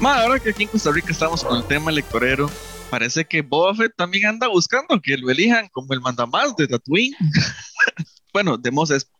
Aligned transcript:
Ma, 0.00 0.22
ahora 0.22 0.40
que 0.40 0.48
aquí 0.48 0.62
en 0.62 0.70
Costa 0.70 0.90
Rica 0.90 1.12
estamos 1.12 1.44
con 1.44 1.58
el 1.58 1.64
tema 1.64 1.90
electorero, 1.90 2.50
parece 2.88 3.22
que 3.22 3.42
Boba 3.42 3.74
Fett 3.74 3.94
también 3.94 4.24
anda 4.24 4.48
buscando 4.48 4.98
que 4.98 5.18
lo 5.18 5.28
elijan 5.28 5.68
como 5.68 5.92
el 5.92 6.00
mandamás 6.00 6.56
de 6.56 6.66
Tatooine. 6.66 7.14
bueno, 8.32 8.56
de 8.56 8.70
Moses. 8.70 9.10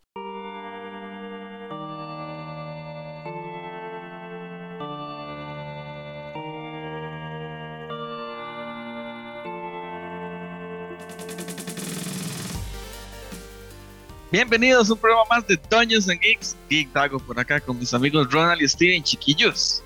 Bienvenidos 14.33 14.89
a 14.89 14.95
un 14.95 14.99
programa 14.99 15.25
más 15.29 15.47
de 15.47 15.61
Dungeons 15.69 16.09
and 16.09 16.21
Geeks. 16.23 16.57
Geek 16.71 16.91
Dago 16.95 17.19
por 17.19 17.39
acá 17.39 17.61
con 17.61 17.79
mis 17.79 17.93
amigos 17.93 18.33
Ronald 18.33 18.63
y 18.63 18.69
Steven, 18.69 19.03
chiquillos. 19.03 19.83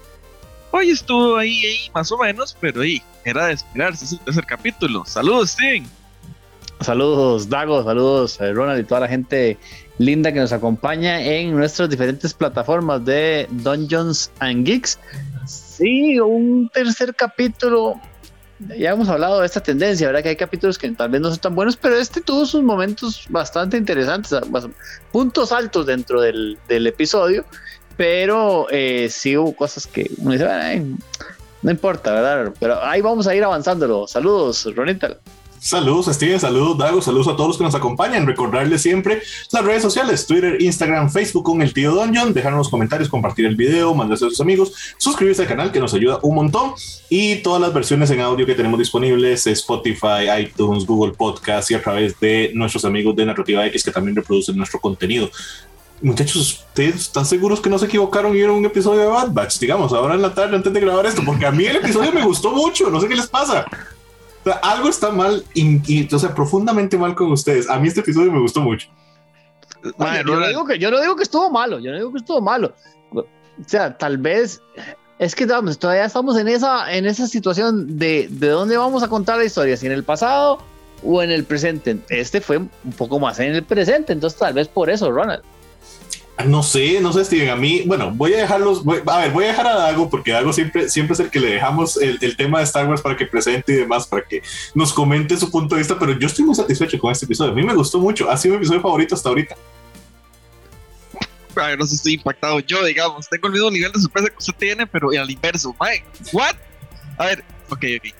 Hoy 0.77 0.91
estuvo 0.91 1.37
ahí, 1.37 1.65
ahí 1.65 1.91
más 1.95 2.11
o 2.11 2.19
menos, 2.19 2.57
pero 2.61 2.81
ahí 2.81 3.01
era 3.25 3.47
de 3.47 3.53
esperarse, 3.53 4.07
es 4.07 4.11
el 4.11 4.19
tercer 4.19 4.45
capítulo. 4.45 5.05
Saludos, 5.07 5.51
Steven. 5.51 5.87
Saludos, 6.81 7.49
Dago, 7.49 7.85
saludos, 7.85 8.41
eh, 8.41 8.53
Ronald 8.53 8.81
y 8.81 8.85
toda 8.85 9.03
la 9.03 9.07
gente 9.07 9.57
linda 9.99 10.33
que 10.33 10.41
nos 10.41 10.53
acompaña 10.53 11.23
en 11.23 11.55
nuestras 11.55 11.89
diferentes 11.89 12.35
plataformas 12.35 13.05
de 13.05 13.47
Dungeons 13.53 14.33
and 14.41 14.67
Geeks. 14.67 14.99
Sí, 15.47 16.19
un 16.19 16.69
tercer 16.71 17.15
capítulo 17.15 18.01
ya 18.79 18.91
hemos 18.91 19.09
hablado 19.09 19.41
de 19.41 19.47
esta 19.47 19.63
tendencia, 19.63 20.07
¿verdad? 20.07 20.23
Que 20.23 20.29
hay 20.31 20.37
capítulos 20.37 20.79
que 20.79 20.91
tal 20.91 21.11
vez 21.11 21.21
no 21.21 21.31
son 21.31 21.39
tan 21.39 21.55
buenos, 21.55 21.77
pero 21.77 21.97
este 21.97 22.21
tuvo 22.21 22.47
sus 22.47 22.63
momentos 22.63 23.27
bastante 23.29 23.77
interesantes, 23.77 24.39
puntos 25.13 25.53
altos 25.53 25.87
dentro 25.87 26.21
del, 26.21 26.59
episodio, 26.69 27.45
pero 27.97 28.67
eh, 28.71 29.09
sí 29.11 29.37
hubo 29.37 29.55
cosas 29.55 29.87
que 29.87 30.11
uno 30.19 30.33
dice, 30.33 30.47
no 31.63 31.71
importa, 31.71 32.13
¿verdad? 32.13 32.53
Pero 32.61 32.83
ahí 32.85 33.01
vamos 33.01 33.27
a 33.27 33.35
ir 33.35 33.43
avanzándolo. 33.43 34.07
Saludos, 34.07 34.69
Ronita. 34.75 35.17
Saludos 35.65 36.15
Steven, 36.15 36.39
saludos 36.39 36.77
Dago, 36.77 37.01
saludos 37.01 37.27
a 37.27 37.37
todos 37.37 37.49
los 37.49 37.57
que 37.57 37.65
nos 37.65 37.75
acompañan. 37.75 38.27
Recordarles 38.27 38.83
siempre 38.83 39.23
las 39.51 39.65
redes 39.65 39.81
sociales, 39.81 40.27
Twitter, 40.27 40.61
Instagram, 40.61 41.09
Facebook 41.11 41.43
con 41.43 41.63
el 41.63 41.73
tío 41.73 41.93
Dungeon. 41.93 42.35
Dejar 42.35 42.53
los 42.53 42.69
comentarios, 42.69 43.09
compartir 43.09 43.47
el 43.47 43.57
video, 43.57 43.95
mandarse 43.95 44.27
a 44.27 44.29
sus 44.29 44.43
amigos, 44.43 44.75
suscribirse 44.99 45.41
al 45.41 45.49
canal 45.49 45.73
que 45.73 45.81
nos 45.81 45.95
ayuda 45.95 46.19
un 46.23 46.35
montón. 46.35 46.75
Y 47.09 47.37
todas 47.37 47.63
las 47.63 47.73
versiones 47.73 48.11
en 48.11 48.21
audio 48.21 48.45
que 48.45 48.55
tenemos 48.55 48.79
disponibles, 48.79 49.47
Spotify, 49.47 50.29
iTunes, 50.39 50.85
Google 50.85 51.15
Podcast 51.15 51.71
y 51.71 51.75
a 51.77 51.83
través 51.83 52.21
de 52.21 52.51
nuestros 52.53 52.85
amigos 52.85 53.17
de 53.17 53.25
Narrativa 53.25 53.65
X 53.69 53.85
que 53.85 53.91
también 53.91 54.17
reproducen 54.17 54.59
nuestro 54.59 54.79
contenido. 54.81 55.31
Muchachos, 56.05 56.65
¿ustedes 56.69 56.97
están 56.97 57.25
seguros 57.25 57.61
que 57.61 57.71
no 57.71 57.79
se 57.79 57.87
equivocaron 57.87 58.37
y 58.37 58.41
era 58.41 58.53
un 58.53 58.65
episodio 58.65 59.01
de 59.01 59.07
Bad 59.07 59.33
Batch? 59.33 59.59
Digamos, 59.59 59.93
ahora 59.93 60.15
en 60.15 60.23
la 60.23 60.35
tarde 60.35 60.55
antes 60.55 60.73
de 60.73 60.81
grabar 60.81 61.07
esto, 61.07 61.23
porque 61.25 61.47
a 61.47 61.51
mí 61.51 61.65
el 61.65 61.77
episodio 61.77 62.13
me 62.13 62.23
gustó 62.25 62.51
mucho, 62.51 62.91
no 62.91 63.01
sé 63.01 63.09
qué 63.09 63.17
les 63.17 63.27
pasa 63.27 63.65
algo 64.53 64.89
está 64.89 65.11
mal, 65.11 65.45
y, 65.55 66.15
o 66.15 66.19
sea, 66.19 66.35
profundamente 66.35 66.99
mal 66.99 67.15
con 67.15 67.33
ustedes. 67.33 67.69
A 67.69 67.79
mí 67.79 67.89
este 67.89 68.01
episodio 68.01 68.31
me 68.31 68.41
gustó 68.41 68.61
mucho. 68.61 68.89
yo, 69.83 70.25
no 70.25 70.47
digo 70.47 70.67
que, 70.67 70.79
yo 70.79 70.91
no 70.91 71.01
digo 71.01 71.17
que 71.17 71.23
estuvo 71.23 71.51
malo, 71.51 71.79
yo 71.79 71.91
no 71.91 71.97
digo 71.97 72.13
que 72.13 72.19
estuvo 72.19 72.41
malo. 72.41 72.75
O 73.13 73.25
sea, 73.67 73.97
tal 73.97 74.19
vez 74.19 74.61
es 75.19 75.35
que 75.35 75.47
todavía 75.47 76.05
estamos 76.05 76.37
en 76.37 76.49
esa, 76.49 76.93
en 76.93 77.07
esa 77.07 77.27
situación 77.27 77.99
de, 77.99 78.29
de 78.31 78.49
dónde 78.49 78.77
vamos 78.77 79.03
a 79.03 79.09
contar 79.09 79.39
la 79.39 79.45
historia, 79.45 79.77
si 79.77 79.87
en 79.87 79.93
el 79.93 80.05
pasado 80.05 80.59
o 81.05 81.23
en 81.23 81.31
el 81.31 81.45
presente. 81.45 81.99
Este 82.09 82.41
fue 82.41 82.59
un 82.59 82.71
poco 82.97 83.19
más 83.21 83.39
en 83.41 83.55
el 83.55 83.63
presente, 83.63 84.13
entonces 84.13 84.39
tal 84.39 84.55
vez 84.55 84.69
por 84.69 84.91
eso, 84.91 85.11
Ronald. 85.11 85.43
No 86.43 86.65
sé, 86.65 87.01
no 87.01 87.13
sé, 87.13 87.25
Steven. 87.25 87.51
A 87.51 87.57
mí, 87.57 87.83
bueno, 87.87 88.11
voy 88.11 88.35
a 88.35 88.39
dejarlos. 88.39 88.83
a 89.07 89.19
ver, 89.19 89.31
voy 89.31 89.45
a 89.45 89.49
dejar 89.49 89.69
a 89.69 89.75
Dago 89.77 90.11
porque 90.11 90.33
Dago 90.33 90.53
siempre, 90.53 90.89
siempre 90.89 91.15
es 91.15 91.21
el 91.21 91.31
que 91.31 91.39
le 91.39 91.53
dejamos 91.53 91.97
el, 91.97 92.37
tema 92.37 92.59
de 92.59 92.65
Star 92.65 92.89
Wars 92.89 93.03
para 93.03 93.17
que 93.17 93.27
presente 93.27 93.73
y 93.73 93.77
demás, 93.77 94.09
para 94.09 94.25
que 94.27 94.43
nos 94.75 94.93
comente 94.93 95.37
su 95.37 95.49
punto 95.51 95.77
de 95.77 95.81
vista. 95.83 95.97
Pero 95.97 96.19
yo 96.19 96.27
estoy 96.27 96.45
muy 96.45 96.57
satisfecho 96.57 96.99
con 96.99 97.13
este 97.13 97.25
episodio. 97.25 97.53
A 97.53 97.55
mí 97.55 97.63
me 97.63 97.75
gustó 97.75 98.01
mucho. 98.01 98.29
Ha 98.29 98.37
sido 98.37 98.55
mi 98.55 98.59
episodio 98.59 98.81
favorito 98.81 99.15
hasta 99.15 99.29
ahorita. 99.29 99.55
A 101.57 101.69
ver, 101.69 101.79
no 101.79 101.87
sé, 101.87 101.95
estoy 101.95 102.15
impactado. 102.15 102.59
Yo, 102.61 102.85
digamos, 102.85 103.29
tengo 103.29 103.47
el 103.47 103.53
mismo 103.53 103.71
nivel 103.71 103.93
de 103.93 104.01
sorpresa 104.01 104.29
que 104.29 104.37
usted 104.39 104.55
tiene, 104.55 104.87
pero 104.89 105.11
al 105.11 105.31
inverso. 105.31 105.75
Mike, 105.81 106.05
¿what? 106.33 106.57
A 107.17 107.27
ver, 107.27 107.45
ok, 107.71 107.85
ok. 107.99 108.15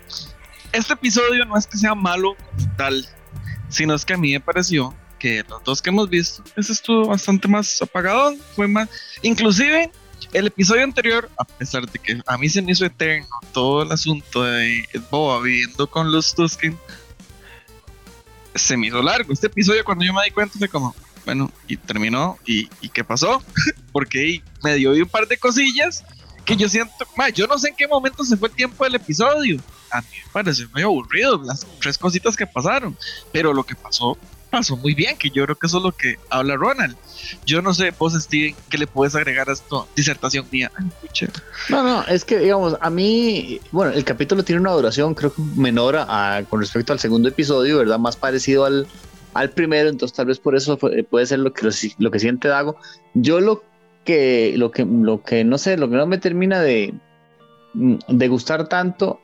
Este 0.73 0.93
episodio 0.93 1.45
no 1.45 1.57
es 1.57 1.67
que 1.67 1.77
sea 1.77 1.97
malo 1.97 2.37
tal, 2.77 3.05
sino 3.69 3.95
es 3.95 4.05
que 4.05 4.15
a 4.15 4.17
mí 4.17 4.33
me 4.33 4.41
pareció 4.41 4.95
los 5.49 5.65
dos 5.65 5.83
que 5.83 5.91
hemos 5.91 6.09
visto, 6.09 6.43
ese 6.57 6.73
estuvo 6.73 7.07
bastante 7.07 7.49
más 7.49 7.81
apagado, 7.81 8.35
fue 8.55 8.69
más, 8.69 8.89
inclusive 9.23 9.91
el 10.33 10.47
episodio 10.49 10.85
anterior, 10.85 11.31
a 11.39 11.45
pesar 11.45 11.89
de 11.91 11.99
que 11.99 12.21
a 12.27 12.39
mí 12.39 12.49
se 12.49 12.61
me 12.61 12.73
hizo 12.73 12.85
eterno 12.85 13.29
todo 13.53 13.83
el 13.83 13.93
asunto 13.93 14.43
de 14.43 14.85
Boba 15.11 15.43
viviendo 15.43 15.89
con 15.89 16.11
los 16.11 16.35
Tusken, 16.35 16.77
se 18.55 18.77
me 18.77 18.89
hizo 18.89 19.03
largo. 19.03 19.33
Este 19.33 19.47
episodio 19.47 19.85
cuando 19.85 20.05
yo 20.05 20.13
me 20.13 20.25
di 20.25 20.31
cuenta 20.31 20.59
fue 20.59 20.69
como, 20.69 20.95
bueno, 21.25 21.51
y 21.67 21.77
terminó, 21.77 22.39
¿y, 22.45 22.69
qué 22.91 23.05
pasó? 23.05 23.43
Porque 23.93 24.43
me 24.63 24.75
dio 24.75 24.93
un 24.93 25.09
par 25.09 25.27
de 25.27 25.39
cosillas 25.39 26.05
que 26.45 26.57
yo 26.57 26.69
siento, 26.69 26.93
yo 27.35 27.47
no 27.47 27.59
sé 27.59 27.69
en 27.69 27.77
qué 27.77 27.89
momento 27.89 28.23
se 28.25 28.37
fue 28.37 28.49
el 28.49 28.55
tiempo 28.55 28.85
del 28.85 28.97
episodio. 28.97 29.61
A 29.91 30.01
mí 30.01 30.09
me 30.27 30.33
pareció 30.33 30.69
muy 30.73 30.83
aburrido 30.83 31.41
las 31.43 31.67
tres 31.81 31.97
cositas 31.97 32.37
que 32.37 32.47
pasaron, 32.47 32.97
pero 33.33 33.55
lo 33.55 33.65
que 33.65 33.75
pasó 33.75 34.19
pasó 34.59 34.77
muy 34.77 34.95
bien, 34.95 35.17
que 35.17 35.31
yo 35.31 35.45
creo 35.45 35.57
que 35.57 35.67
eso 35.67 35.79
es 35.79 35.85
lo 35.85 35.93
que 35.93 36.17
habla 36.31 36.57
Ronald. 36.57 36.97
Yo 37.45 37.63
no 37.63 37.75
sé, 37.75 37.93
vos, 37.99 38.15
Steven, 38.15 38.55
¿qué 38.69 38.79
le 38.79 38.87
puedes 38.87 39.15
agregar 39.15 39.49
a 39.49 39.53
esto? 39.53 39.89
Disertación 39.97 40.47
mía. 40.51 40.71
no, 41.69 41.83
no, 41.83 42.05
es 42.05 42.25
que, 42.25 42.39
digamos, 42.39 42.77
a 42.81 42.91
mí, 42.91 43.61
bueno, 43.73 43.93
el 43.93 44.05
capítulo 44.05 44.45
tiene 44.45 44.61
una 44.61 44.73
duración, 44.73 45.15
creo 45.15 45.35
que 45.35 45.43
menor 45.57 45.97
a, 45.97 46.45
con 46.49 46.61
respecto 46.61 46.93
al 46.93 47.01
segundo 47.01 47.29
episodio, 47.29 47.79
¿verdad? 47.79 47.99
Más 47.99 48.17
parecido 48.17 48.65
al, 48.65 48.87
al 49.33 49.51
primero, 49.51 49.89
entonces 49.89 50.17
tal 50.17 50.27
vez 50.27 50.39
por 50.39 50.55
eso 50.55 50.79
puede 50.79 51.27
ser 51.27 51.41
lo 51.41 51.53
que, 51.53 51.69
lo, 51.99 52.11
que 52.11 52.19
siente 52.19 52.49
Dago. 52.49 52.77
Yo 53.15 53.41
lo 53.41 53.65
que, 54.05 54.55
lo 54.57 54.71
que, 54.71 54.85
lo 54.85 55.23
que 55.23 55.45
no 55.45 55.59
sé, 55.59 55.77
lo 55.77 55.91
que 55.91 55.97
no 55.97 56.07
me 56.07 56.19
termina 56.19 56.61
de, 56.61 56.95
de 57.75 58.29
gustar 58.29 58.69
tanto 58.69 59.21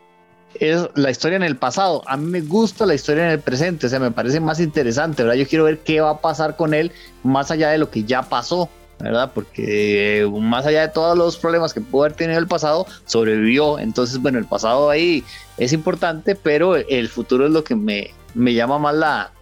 es 0.55 0.89
la 0.95 1.11
historia 1.11 1.37
en 1.37 1.43
el 1.43 1.57
pasado. 1.57 2.03
A 2.07 2.17
mí 2.17 2.27
me 2.27 2.41
gusta 2.41 2.87
la 2.87 2.95
historia 2.95 3.27
en 3.27 3.31
el 3.31 3.41
presente, 3.41 3.87
o 3.87 3.89
sea, 3.89 3.99
me 3.99 4.11
parece 4.11 4.41
más 4.41 4.61
interesante, 4.61 5.23
¿verdad? 5.23 5.39
Yo 5.39 5.47
quiero 5.47 5.65
ver 5.65 5.79
qué 5.79 6.01
va 6.01 6.11
a 6.11 6.21
pasar 6.21 6.57
con 6.57 6.75
él 6.75 6.93
más 7.23 7.51
allá 7.51 7.71
de 7.71 7.79
lo 7.79 7.91
que 7.91 8.05
ya 8.05 8.23
pasó, 8.23 8.69
¿verdad? 8.99 9.33
Porque 9.35 10.23
eh, 10.23 10.27
más 10.27 10.67
allá 10.67 10.83
de 10.83 10.89
todos 10.89 11.17
los 11.17 11.37
problemas 11.37 11.73
que 11.73 11.81
pudo 11.81 12.05
haber 12.05 12.17
tenido 12.17 12.39
el 12.39 12.47
pasado, 12.47 12.87
sobrevivió. 13.07 13.79
Entonces, 13.79 14.19
bueno, 14.19 14.39
el 14.39 14.47
pasado 14.47 14.91
ahí 14.91 15.25
es 15.57 15.73
importante, 15.73 16.35
pero 16.35 16.77
el 16.77 17.09
futuro 17.09 17.47
es 17.47 17.53
lo 17.53 17.65
que 17.65 17.77
me, 17.77 18.11
me 18.35 18.55
llama 18.55 18.79
más 18.79 18.95
la, 18.95 19.33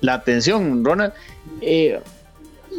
la 0.00 0.14
atención, 0.14 0.84
Ronald. 0.84 1.12
Eh, 1.60 2.00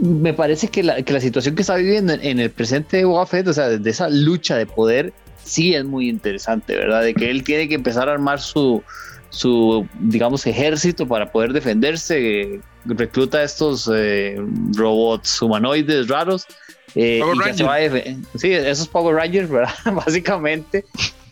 me 0.01 0.33
parece 0.33 0.69
que 0.69 0.83
la, 0.83 1.01
que 1.01 1.13
la, 1.13 1.19
situación 1.19 1.55
que 1.55 1.61
está 1.61 1.75
viviendo 1.75 2.13
en, 2.13 2.39
el 2.39 2.49
presente 2.49 2.97
de 2.97 3.05
Boba 3.05 3.23
o 3.23 3.53
sea, 3.53 3.69
de 3.69 3.89
esa 3.89 4.09
lucha 4.09 4.55
de 4.55 4.65
poder, 4.65 5.13
sí 5.43 5.73
es 5.75 5.85
muy 5.85 6.09
interesante, 6.09 6.75
¿verdad? 6.75 7.03
De 7.03 7.13
que 7.13 7.29
él 7.29 7.43
tiene 7.43 7.67
que 7.67 7.75
empezar 7.75 8.09
a 8.09 8.13
armar 8.13 8.39
su, 8.39 8.83
su 9.29 9.87
digamos, 9.99 10.45
ejército 10.45 11.07
para 11.07 11.31
poder 11.31 11.53
defenderse, 11.53 12.59
recluta 12.85 13.39
a 13.39 13.43
estos 13.43 13.89
eh, 13.93 14.37
robots 14.75 15.41
humanoides 15.41 16.07
raros. 16.07 16.45
Eh, 16.95 17.21
y 17.23 18.37
sí, 18.37 18.51
esos 18.51 18.87
Power 18.87 19.15
Rangers, 19.15 19.49
¿verdad? 19.49 19.73
Básicamente. 19.93 20.85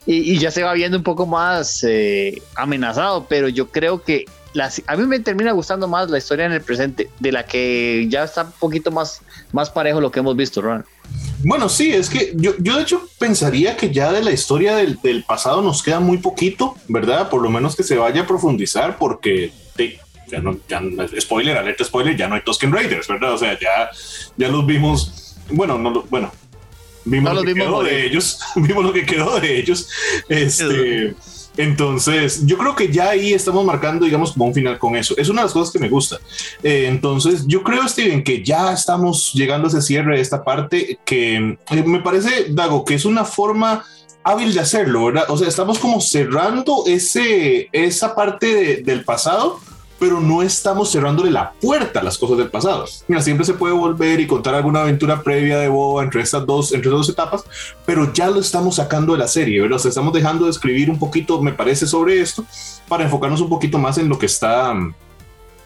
Y, 0.05 0.33
y, 0.33 0.39
ya 0.39 0.49
se 0.49 0.63
va 0.63 0.73
viendo 0.73 0.97
un 0.97 1.03
poco 1.03 1.25
más 1.25 1.83
eh, 1.83 2.41
amenazado, 2.55 3.27
pero 3.27 3.47
yo 3.49 3.69
creo 3.69 4.01
que 4.01 4.25
a 4.87 4.97
mí 4.97 5.05
me 5.05 5.19
termina 5.19 5.51
gustando 5.51 5.87
más 5.87 6.09
la 6.09 6.17
historia 6.17 6.45
en 6.45 6.53
el 6.53 6.61
presente 6.61 7.09
de 7.19 7.31
la 7.31 7.45
que 7.45 8.07
ya 8.09 8.23
está 8.23 8.43
un 8.43 8.51
poquito 8.53 8.91
más, 8.91 9.21
más 9.51 9.69
parejo 9.69 10.01
lo 10.01 10.11
que 10.11 10.19
hemos 10.19 10.35
visto, 10.35 10.61
Ron. 10.61 10.85
Bueno, 11.43 11.69
sí, 11.69 11.93
es 11.93 12.09
que 12.09 12.33
yo, 12.35 12.53
yo 12.59 12.75
de 12.75 12.81
hecho 12.81 13.07
pensaría 13.17 13.77
que 13.77 13.93
ya 13.93 14.11
de 14.11 14.21
la 14.21 14.31
historia 14.31 14.75
del, 14.75 14.99
del, 15.01 15.23
pasado 15.23 15.61
nos 15.61 15.81
queda 15.81 16.01
muy 16.01 16.17
poquito, 16.17 16.75
¿verdad? 16.89 17.29
Por 17.29 17.41
lo 17.41 17.49
menos 17.49 17.77
que 17.77 17.83
se 17.83 17.95
vaya 17.95 18.21
a 18.21 18.27
profundizar 18.27 18.97
porque 18.97 19.53
ya 20.29 20.39
no, 20.39 20.57
ya 20.67 20.81
spoiler, 21.19 21.57
alerta 21.57 21.83
spoiler, 21.83 22.15
ya 22.15 22.27
no 22.27 22.35
hay 22.35 22.41
Tusken 22.41 22.71
Raiders, 22.71 23.07
¿verdad? 23.07 23.33
O 23.33 23.37
sea, 23.37 23.57
ya, 23.59 23.89
ya 24.37 24.47
los 24.47 24.65
vimos, 24.65 25.35
bueno, 25.49 25.77
no, 25.77 26.03
bueno, 26.03 26.31
vimos 27.05 27.33
lo 27.33 27.43
que 27.43 27.53
quedó 27.53 27.83
de 27.83 28.05
ellos, 28.05 28.39
vimos 28.55 28.85
lo 28.85 28.93
que 28.93 29.05
quedó 29.05 29.39
de 29.39 29.59
ellos, 29.59 29.89
este... 30.27 31.15
Entonces, 31.59 32.45
yo 32.45 32.57
creo 32.57 32.73
que 32.73 32.89
ya 32.89 33.09
ahí 33.09 33.33
estamos 33.33 33.65
marcando, 33.65 34.05
digamos, 34.05 34.33
un 34.37 34.53
final 34.53 34.79
con 34.79 34.95
eso. 34.95 35.13
Es 35.17 35.27
una 35.27 35.41
de 35.41 35.47
las 35.47 35.53
cosas 35.53 35.73
que 35.73 35.79
me 35.79 35.89
gusta. 35.89 36.17
Eh, 36.63 36.85
entonces, 36.87 37.45
yo 37.47 37.63
creo, 37.63 37.85
Steven, 37.85 38.23
que 38.23 38.41
ya 38.41 38.71
estamos 38.71 39.33
llegando 39.33 39.67
a 39.67 39.69
ese 39.69 39.81
cierre 39.81 40.15
de 40.15 40.21
esta 40.21 40.41
parte 40.41 40.99
que 41.03 41.35
eh, 41.35 41.83
me 41.85 41.99
parece, 41.99 42.45
Dago, 42.51 42.85
que 42.85 42.93
es 42.93 43.03
una 43.03 43.25
forma 43.25 43.83
hábil 44.23 44.53
de 44.53 44.61
hacerlo, 44.61 45.03
¿verdad? 45.03 45.25
O 45.27 45.37
sea, 45.37 45.49
estamos 45.49 45.79
como 45.79 45.99
cerrando 45.99 46.83
ese, 46.87 47.67
esa 47.73 48.15
parte 48.15 48.77
del 48.77 49.03
pasado 49.03 49.59
pero 49.99 50.19
no 50.21 50.41
estamos 50.41 50.91
cerrándole 50.91 51.29
la 51.29 51.51
puerta 51.51 51.99
a 51.99 52.03
las 52.03 52.17
cosas 52.17 52.37
del 52.37 52.49
pasado. 52.49 52.85
Mira, 53.07 53.21
siempre 53.21 53.45
se 53.45 53.53
puede 53.53 53.73
volver 53.73 54.19
y 54.19 54.27
contar 54.27 54.55
alguna 54.55 54.81
aventura 54.81 55.21
previa 55.21 55.59
de 55.59 55.67
Boba 55.67 56.03
entre 56.03 56.21
estas 56.21 56.45
dos, 56.45 56.71
entre 56.73 56.89
dos 56.89 57.09
etapas, 57.09 57.43
pero 57.85 58.13
ya 58.13 58.29
lo 58.29 58.39
estamos 58.39 58.75
sacando 58.75 59.13
de 59.13 59.19
la 59.19 59.27
serie, 59.27 59.61
¿verdad? 59.61 59.77
O 59.77 59.79
sea, 59.79 59.89
estamos 59.89 60.13
dejando 60.13 60.45
de 60.45 60.51
escribir 60.51 60.89
un 60.89 60.97
poquito, 60.97 61.41
me 61.41 61.53
parece, 61.53 61.85
sobre 61.85 62.21
esto 62.21 62.45
para 62.87 63.03
enfocarnos 63.03 63.41
un 63.41 63.49
poquito 63.49 63.77
más 63.77 63.97
en 63.97 64.09
lo 64.09 64.17
que 64.17 64.25
está 64.25 64.73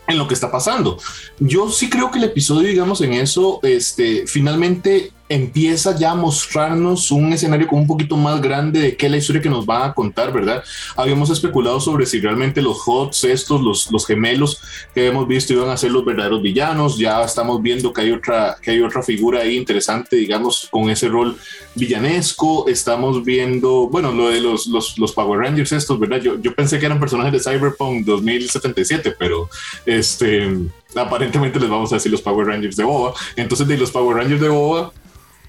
en 0.05 0.17
lo 0.17 0.27
que 0.27 0.33
está 0.33 0.51
pasando. 0.51 0.97
Yo 1.39 1.69
sí 1.69 1.89
creo 1.89 2.11
que 2.11 2.17
el 2.17 2.25
episodio, 2.25 2.67
digamos, 2.67 2.99
en 3.01 3.13
eso, 3.13 3.59
este, 3.63 4.27
finalmente 4.27 5.13
empieza 5.29 5.95
ya 5.95 6.11
a 6.11 6.15
mostrarnos 6.15 7.09
un 7.11 7.31
escenario 7.31 7.67
como 7.67 7.81
un 7.81 7.87
poquito 7.87 8.17
más 8.17 8.41
grande 8.41 8.79
de 8.79 8.97
qué 8.97 9.05
es 9.05 9.11
la 9.11 9.17
historia 9.17 9.41
que 9.41 9.49
nos 9.49 9.65
va 9.65 9.85
a 9.85 9.93
contar, 9.93 10.33
¿verdad? 10.33 10.63
Habíamos 10.95 11.29
especulado 11.29 11.79
sobre 11.79 12.05
si 12.05 12.19
realmente 12.19 12.61
los 12.61 12.81
HOTS, 12.85 13.23
estos, 13.25 13.61
los, 13.61 13.91
los 13.91 14.05
gemelos 14.05 14.59
que 14.93 15.07
hemos 15.07 15.27
visto 15.27 15.53
iban 15.53 15.69
a 15.69 15.77
ser 15.77 15.91
los 15.91 16.05
verdaderos 16.05 16.41
villanos. 16.41 16.97
Ya 16.97 17.23
estamos 17.23 17.61
viendo 17.61 17.93
que 17.93 18.01
hay 18.01 18.11
otra, 18.11 18.57
que 18.61 18.71
hay 18.71 18.81
otra 18.81 19.01
figura 19.01 19.41
ahí 19.41 19.55
interesante, 19.55 20.17
digamos, 20.17 20.67
con 20.69 20.89
ese 20.89 21.07
rol 21.07 21.37
villanesco. 21.75 22.67
Estamos 22.67 23.23
viendo, 23.23 23.87
bueno, 23.87 24.11
lo 24.11 24.29
de 24.29 24.41
los, 24.41 24.67
los, 24.67 24.97
los 24.99 25.13
Power 25.13 25.39
Rangers 25.39 25.71
estos, 25.71 25.99
¿verdad? 25.99 26.21
Yo, 26.21 26.39
yo 26.39 26.53
pensé 26.53 26.79
que 26.79 26.85
eran 26.85 26.99
personajes 26.99 27.31
de 27.31 27.39
Cyberpunk 27.39 28.05
2077, 28.05 29.15
pero 29.17 29.49
este 29.85 30.49
aparentemente 30.95 31.59
les 31.59 31.69
vamos 31.69 31.91
a 31.91 31.95
decir 31.95 32.11
los 32.11 32.21
Power 32.21 32.47
Rangers 32.47 32.75
de 32.75 32.83
Boba. 32.83 33.13
Entonces, 33.35 33.67
de 33.67 33.77
los 33.77 33.91
Power 33.91 34.17
Rangers 34.17 34.41
de 34.41 34.49
Boba, 34.49 34.91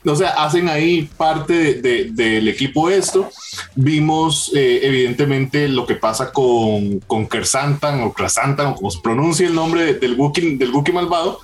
o 0.07 0.17
sea, 0.17 0.31
hacen 0.31 0.69
ahí 0.69 1.09
parte 1.17 1.75
del 1.75 2.49
equipo 2.49 2.91
esto. 2.91 3.31
Vimos 3.75 4.53
eh, 4.55 4.81
evidentemente 4.83 5.69
lo 5.69 5.87
que 5.87 5.95
pasa 5.95 6.33
con, 6.33 7.01
con 7.01 7.27
Kersantan 7.27 8.03
o 8.03 8.13
Krasantan 8.13 8.67
o 8.69 8.75
como 8.75 8.91
se 8.91 9.01
pronuncia 9.01 9.47
el 9.47 9.55
nombre 9.55 9.95
del 9.95 10.15
Wookiee, 10.15 10.57
del 10.57 10.73
Wookiee 10.73 10.95
malvado. 10.95 11.41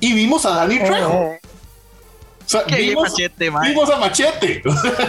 Y 0.00 0.12
vimos 0.12 0.46
a 0.46 0.50
Danny 0.50 0.78
Trejo. 0.78 1.10
O 1.12 2.50
sea, 2.50 2.62
vimos, 2.62 3.14
vimos, 3.62 3.90
a 3.90 3.98
Machete. 3.98 4.62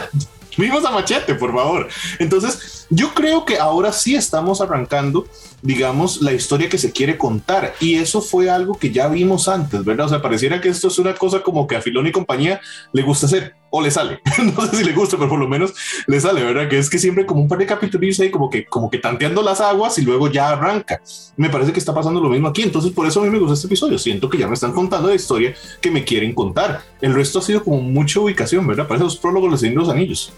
vimos 0.57 0.84
a 0.84 0.92
Machete, 0.92 1.36
por 1.36 1.54
favor. 1.54 1.88
Entonces, 2.18 2.79
yo 2.89 3.13
creo 3.13 3.45
que 3.45 3.57
ahora 3.57 3.91
sí 3.91 4.15
estamos 4.15 4.62
arrancando 4.62 5.25
digamos, 5.62 6.21
la 6.21 6.33
historia 6.33 6.69
que 6.69 6.77
se 6.77 6.91
quiere 6.91 7.18
contar. 7.18 7.74
Y 7.80 7.95
eso 7.95 8.21
fue 8.21 8.50
algo 8.50 8.77
que 8.77 8.91
ya 8.91 9.07
vimos 9.07 9.47
antes, 9.47 9.83
¿verdad? 9.83 10.06
O 10.06 10.09
sea, 10.09 10.21
pareciera 10.21 10.62
que 10.62 10.69
esto 10.69 10.88
es 10.88 11.00
una 11.00 11.13
cosa 11.13 11.41
como 11.41 11.68
que 11.68 11.75
a 11.75 11.81
Filón 11.81 12.07
y 12.07 12.12
compañía 12.12 12.62
le 12.94 13.01
gusta 13.01 13.25
hacer 13.25 13.56
o 13.69 13.81
le 13.81 13.91
sale. 13.91 14.21
no 14.56 14.65
sé 14.65 14.77
si 14.77 14.83
le 14.83 14.94
gusta, 14.94 15.18
pero 15.18 15.30
por 15.30 15.39
lo 15.39 15.47
menos 15.47 15.74
le 16.07 16.19
sale, 16.19 16.44
¿verdad? 16.44 16.68
Que 16.69 16.77
es 16.77 16.89
que 16.89 16.97
siempre 16.97 17.25
como 17.25 17.41
un 17.41 17.47
par 17.47 17.59
de 17.59 17.65
capítulos 17.65 18.19
ahí 18.19 18.31
como 18.31 18.50
que, 18.50 18.65
como 18.65 18.89
que 18.89 18.97
tanteando 18.97 19.41
las 19.41 19.62
aguas 19.62 19.97
y 19.97 20.01
luego 20.03 20.30
ya 20.30 20.50
arranca. 20.50 21.01
Me 21.36 21.50
parece 21.50 21.74
que 21.74 21.80
está 21.80 21.94
pasando 21.94 22.21
lo 22.21 22.30
mismo 22.30 22.47
aquí. 22.47 22.63
Entonces, 22.63 22.91
por 22.91 23.06
eso 23.06 23.21
a 23.21 23.24
mí 23.24 23.30
me 23.30 23.39
gusta 23.39 23.53
este 23.53 23.68
episodio. 23.68 23.97
Siento 23.97 24.30
que 24.30 24.38
ya 24.38 24.47
me 24.47 24.53
están 24.53 24.71
contando 24.71 25.09
la 25.09 25.15
historia 25.15 25.53
que 25.81 25.91
me 25.91 26.03
quieren 26.03 26.33
contar. 26.33 26.81
El 27.01 27.13
resto 27.13 27.39
ha 27.39 27.41
sido 27.41 27.63
como 27.63 27.81
mucha 27.81 28.19
ubicación, 28.19 28.65
¿verdad? 28.65 28.88
Parece 28.88 29.03
los 29.03 29.18
prólogos 29.18 29.62
de 29.62 29.71
los 29.71 29.89
Anillos. 29.89 30.33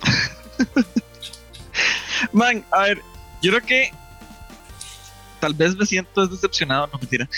Man, 2.32 2.64
a 2.70 2.82
ver, 2.82 3.02
yo 3.42 3.50
creo 3.52 3.62
que 3.66 3.90
tal 5.40 5.54
vez 5.54 5.76
me 5.76 5.86
siento 5.86 6.26
decepcionado, 6.26 6.88
no 6.92 6.98
mentira. 6.98 7.28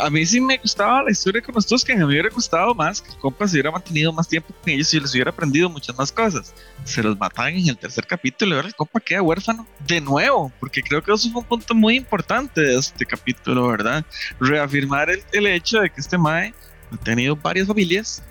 A 0.00 0.10
mí 0.10 0.24
sí 0.24 0.40
me 0.40 0.56
gustaba 0.58 1.02
la 1.02 1.10
historia 1.10 1.42
con 1.42 1.56
los 1.56 1.84
que 1.84 1.92
a 1.92 1.96
mí 1.96 2.00
me 2.00 2.06
hubiera 2.06 2.28
gustado 2.28 2.72
más 2.72 3.02
que 3.02 3.10
el 3.10 3.16
compa 3.16 3.48
se 3.48 3.54
hubiera 3.54 3.72
mantenido 3.72 4.12
más 4.12 4.28
tiempo 4.28 4.54
con 4.54 4.70
ellos 4.70 4.94
y 4.94 5.00
les 5.00 5.12
hubiera 5.12 5.30
aprendido 5.30 5.68
muchas 5.68 5.96
más 5.98 6.12
cosas. 6.12 6.54
Se 6.84 7.02
los 7.02 7.18
matan 7.18 7.48
en 7.48 7.68
el 7.68 7.76
tercer 7.76 8.06
capítulo 8.06 8.52
y 8.52 8.56
ahora 8.56 8.68
el 8.68 8.76
compa 8.76 9.00
queda 9.00 9.22
huérfano 9.22 9.66
de 9.88 10.00
nuevo, 10.00 10.52
porque 10.60 10.82
creo 10.82 11.02
que 11.02 11.12
eso 11.12 11.28
fue 11.30 11.40
un 11.40 11.48
punto 11.48 11.74
muy 11.74 11.96
importante 11.96 12.60
de 12.60 12.78
este 12.78 13.04
capítulo, 13.04 13.66
¿verdad? 13.66 14.04
Reafirmar 14.38 15.10
el, 15.10 15.24
el 15.32 15.46
hecho 15.48 15.80
de 15.80 15.90
que 15.90 16.00
este 16.00 16.16
Mae 16.16 16.54
ha 16.92 16.96
tenido 16.98 17.36
varias 17.36 17.66
familias 17.66 18.22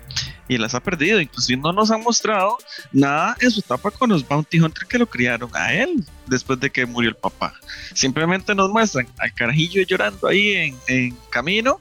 y 0.48 0.58
las 0.58 0.74
ha 0.74 0.80
perdido. 0.80 1.20
Inclusive 1.20 1.60
no 1.60 1.72
nos 1.72 1.90
ha 1.90 1.98
mostrado 1.98 2.58
nada 2.92 3.36
en 3.40 3.50
su 3.50 3.60
etapa 3.60 3.90
con 3.90 4.10
los 4.10 4.26
Bounty 4.26 4.60
Hunter 4.60 4.86
que 4.86 4.98
lo 4.98 5.06
criaron 5.06 5.50
a 5.54 5.72
él 5.72 6.04
después 6.26 6.58
de 6.60 6.70
que 6.70 6.86
murió 6.86 7.10
el 7.10 7.16
papá. 7.16 7.54
Simplemente 7.94 8.54
nos 8.54 8.70
muestran 8.70 9.06
al 9.18 9.32
carajillo 9.34 9.82
llorando 9.82 10.26
ahí 10.26 10.76
en, 10.86 11.16
camino 11.30 11.80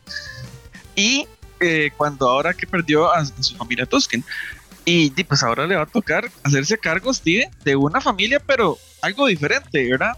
y 0.96 1.28
eh, 1.60 1.92
cuando 1.98 2.30
ahora 2.30 2.54
que 2.54 2.68
perdió 2.68 3.12
a, 3.12 3.26
su 3.26 3.56
familia 3.56 3.86
Tusken. 3.86 4.24
Y, 4.90 5.10
pues 5.26 5.44
ahora 5.44 5.68
le 5.68 5.76
va 5.76 5.82
a 5.84 5.86
tocar 5.86 6.32
hacerse 6.44 6.78
cargo, 6.78 7.14
Steve, 7.14 7.52
de 7.66 7.76
una 7.76 8.00
familia, 8.00 8.40
pero 8.40 8.78
algo 9.02 9.28
diferente, 9.28 9.86
¿verdad? 9.90 10.14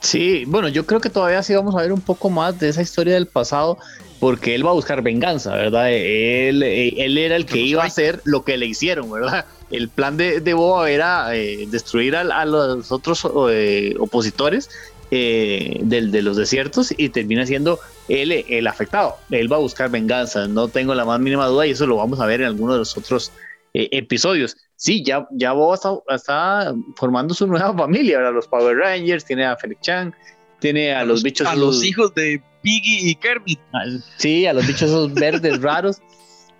Sí, 0.00 0.44
bueno, 0.46 0.68
yo 0.68 0.86
creo 0.86 1.00
que 1.00 1.10
todavía 1.10 1.42
sí 1.42 1.54
vamos 1.54 1.74
a 1.76 1.82
ver 1.82 1.92
un 1.92 2.00
poco 2.00 2.30
más 2.30 2.58
de 2.58 2.70
esa 2.70 2.80
historia 2.82 3.14
del 3.14 3.26
pasado 3.26 3.78
porque 4.20 4.54
él 4.54 4.64
va 4.64 4.70
a 4.70 4.74
buscar 4.74 5.02
venganza, 5.02 5.54
¿verdad? 5.54 5.90
Él, 5.90 6.62
él 6.62 7.18
era 7.18 7.36
el 7.36 7.46
que 7.46 7.58
iba 7.58 7.82
a 7.82 7.86
hacer 7.86 8.20
lo 8.24 8.44
que 8.44 8.58
le 8.58 8.66
hicieron, 8.66 9.10
¿verdad? 9.10 9.46
El 9.70 9.88
plan 9.88 10.16
de, 10.18 10.40
de 10.40 10.52
Boba 10.52 10.90
era 10.90 11.34
eh, 11.34 11.66
destruir 11.68 12.14
a, 12.14 12.44
los 12.44 12.92
otros 12.92 13.26
eh, 13.50 13.94
opositores 13.98 14.68
eh, 15.10 15.78
del, 15.82 16.10
de 16.10 16.22
los 16.22 16.36
desiertos 16.36 16.92
y 16.96 17.08
termina 17.08 17.46
siendo 17.46 17.78
él 18.08 18.32
el 18.32 18.66
afectado. 18.66 19.16
Él 19.30 19.50
va 19.50 19.56
a 19.56 19.60
buscar 19.60 19.90
venganza, 19.90 20.46
no 20.46 20.68
tengo 20.68 20.94
la 20.94 21.06
más 21.06 21.18
mínima 21.18 21.46
duda 21.46 21.66
y 21.66 21.70
eso 21.70 21.86
lo 21.86 21.96
vamos 21.96 22.20
a 22.20 22.26
ver 22.26 22.42
en 22.42 22.48
alguno 22.48 22.74
de 22.74 22.80
los 22.80 22.96
otros 22.98 23.32
episodios. 23.72 24.56
Sí, 24.76 25.02
ya, 25.02 25.26
ya 25.30 25.52
Boba 25.52 25.78
está, 26.08 26.74
formando 26.96 27.32
su 27.32 27.46
nueva 27.46 27.72
familia, 27.76 28.18
¿verdad? 28.18 28.34
Los 28.34 28.48
Power 28.48 28.76
Rangers, 28.76 29.24
tiene 29.24 29.46
a 29.46 29.56
Felix 29.56 29.80
Chang, 29.80 30.12
tiene 30.60 30.94
a, 30.94 31.04
los, 31.04 31.22
bichos. 31.22 31.46
A 31.46 31.56
los 31.56 31.82
hijos 31.84 32.14
de 32.14 32.42
Piggy 32.62 33.10
y 33.10 33.14
Kermit. 33.16 33.58
Ah, 33.72 33.84
sí, 34.16 34.46
a 34.46 34.52
los 34.52 34.66
bichos 34.66 34.82
esos 34.82 35.12
verdes 35.12 35.60
raros. 35.62 35.98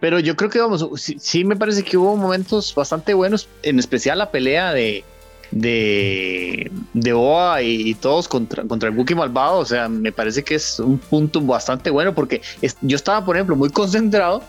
Pero 0.00 0.18
yo 0.18 0.34
creo 0.34 0.48
que 0.48 0.58
vamos, 0.58 0.88
sí, 0.96 1.44
me 1.44 1.56
parece 1.56 1.82
que 1.82 1.98
hubo 1.98 2.16
momentos 2.16 2.74
bastante 2.74 3.12
buenos, 3.12 3.48
en 3.62 3.78
especial 3.78 4.16
la 4.16 4.30
pelea 4.30 4.72
de 4.72 5.04
de, 5.50 6.70
de 6.94 7.12
Boa 7.12 7.62
y, 7.62 7.94
todos 7.94 8.28
contra, 8.28 8.64
contra 8.64 8.88
el 8.88 8.96
Wookiee 8.96 9.16
malvado. 9.16 9.58
O 9.58 9.64
sea, 9.64 9.88
me 9.88 10.12
parece 10.12 10.42
que 10.42 10.54
es 10.54 10.78
un 10.80 10.98
punto 10.98 11.40
bastante 11.40 11.90
bueno 11.90 12.14
porque 12.14 12.42
yo 12.80 12.96
estaba, 12.96 13.24
por 13.24 13.36
ejemplo, 13.36 13.56
muy 13.56 13.70
concentrado 13.70 14.42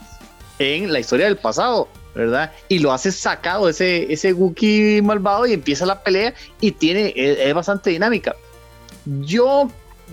en 0.60 0.92
la 0.92 1.00
historia 1.00 1.26
del 1.26 1.38
pasado, 1.38 1.88
¿verdad? 2.14 2.52
Y 2.70 2.80
lo 2.80 2.92
hace 2.92 3.12
sacado 3.12 3.68
ese, 3.70 4.12
ese 4.12 4.34
Wookiee 4.34 5.02
malvado 5.02 5.48
y 5.48 5.54
empieza 5.54 5.86
la 5.86 6.04
pelea 6.04 6.34
y 6.60 6.72
tiene, 6.72 7.14
es 7.16 7.54
bastante 7.54 7.90
dinámica. 7.90 8.36
Yo, 9.06 9.70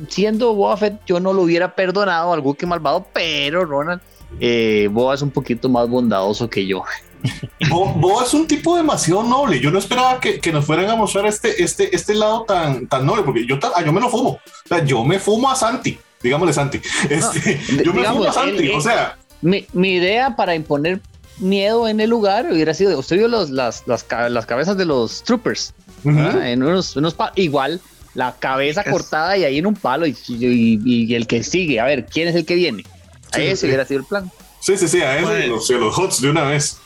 siendo 0.09 0.55
Boba 0.55 0.77
Fett, 0.77 1.01
yo 1.07 1.21
no 1.21 1.33
lo 1.33 1.43
hubiera 1.43 1.75
perdonado 1.75 2.33
al 2.33 2.41
Wookiee 2.41 2.69
malvado, 2.69 3.07
pero 3.13 3.65
Ronald, 3.65 4.01
eh, 4.41 4.89
Boba 4.91 5.15
es 5.15 5.23
un 5.23 5.31
poquito 5.31 5.69
más 5.69 5.89
bondadoso 5.89 6.49
que 6.49 6.67
yo. 6.67 6.83
Boba 7.71 8.25
es 8.25 8.35
un 8.35 8.47
tipo 8.47 8.77
demasiado 8.77 9.23
noble. 9.23 9.61
Yo 9.61 9.71
no 9.71 9.79
esperaba 9.79 10.21
que, 10.21 10.53
nos 10.53 10.65
fueran 10.65 10.89
a 10.91 10.97
mostrar 10.97 11.27
este, 11.27 11.63
este, 11.63 11.95
este 11.95 12.15
lado 12.15 12.45
tan, 12.45 12.87
tan 12.87 13.05
noble, 13.05 13.23
porque 13.23 13.47
yo, 13.47 13.59
yo 13.85 13.93
me 13.93 14.01
lo 14.01 14.09
fumo. 14.09 14.31
O 14.31 14.69
sea, 14.69 14.85
yo 14.85 15.05
me 15.05 15.19
fumo 15.19 15.51
a 15.51 15.57
Santi, 15.57 15.99
digámosle 16.23 16.53
Santi. 16.53 16.81
Este, 17.09 17.61
yo 17.85 17.93
me 17.93 18.05
fumo 18.05 18.25
a 18.25 18.33
Santi, 18.33 18.69
o 18.69 18.81
sea. 18.81 19.19
Mi, 19.41 19.67
mi, 19.73 19.95
idea 19.95 20.35
para 20.35 20.55
imponer 20.55 21.01
miedo 21.39 21.87
en 21.87 22.01
el 22.01 22.11
lugar 22.11 22.49
hubiera 22.51 22.75
sido, 22.75 22.99
usted 22.99 23.19
vio 23.19 23.29
los, 23.29 23.51
las, 23.51 23.87
las, 23.87 24.05
las 24.11 24.47
cabezas 24.47 24.77
de 24.77 24.85
los 24.85 25.23
troopers, 25.23 25.75
en 26.05 26.63
unos, 26.63 26.97
unos 26.97 27.17
igual 27.37 27.81
la 28.19 28.35
cabeza 28.37 28.83
cortada 28.83 29.37
y 29.37 29.45
ahí 29.45 29.59
en 29.59 29.67
un 29.67 29.77
palo 29.77 30.05
y, 30.05 31.15
el 31.15 31.29
que 31.29 31.45
sigue, 31.45 31.79
a 31.79 31.85
ver, 31.85 32.05
¿quién 32.05 32.27
es 32.27 32.35
el 32.35 32.45
que 32.45 32.57
viene? 32.57 32.83
A 33.31 33.39
ese 33.39 33.67
hubiera 33.67 33.85
sido 33.85 34.01
el 34.01 34.07
plan. 34.07 34.29
Sí, 34.59 34.77
sí, 34.77 34.89
sí, 34.89 35.01
a 35.03 35.21
ese 35.21 35.47
los, 35.47 35.71
los 35.71 35.97
HOTS 35.97 36.23
de 36.23 36.31
una 36.31 36.43
vez. 36.43 36.79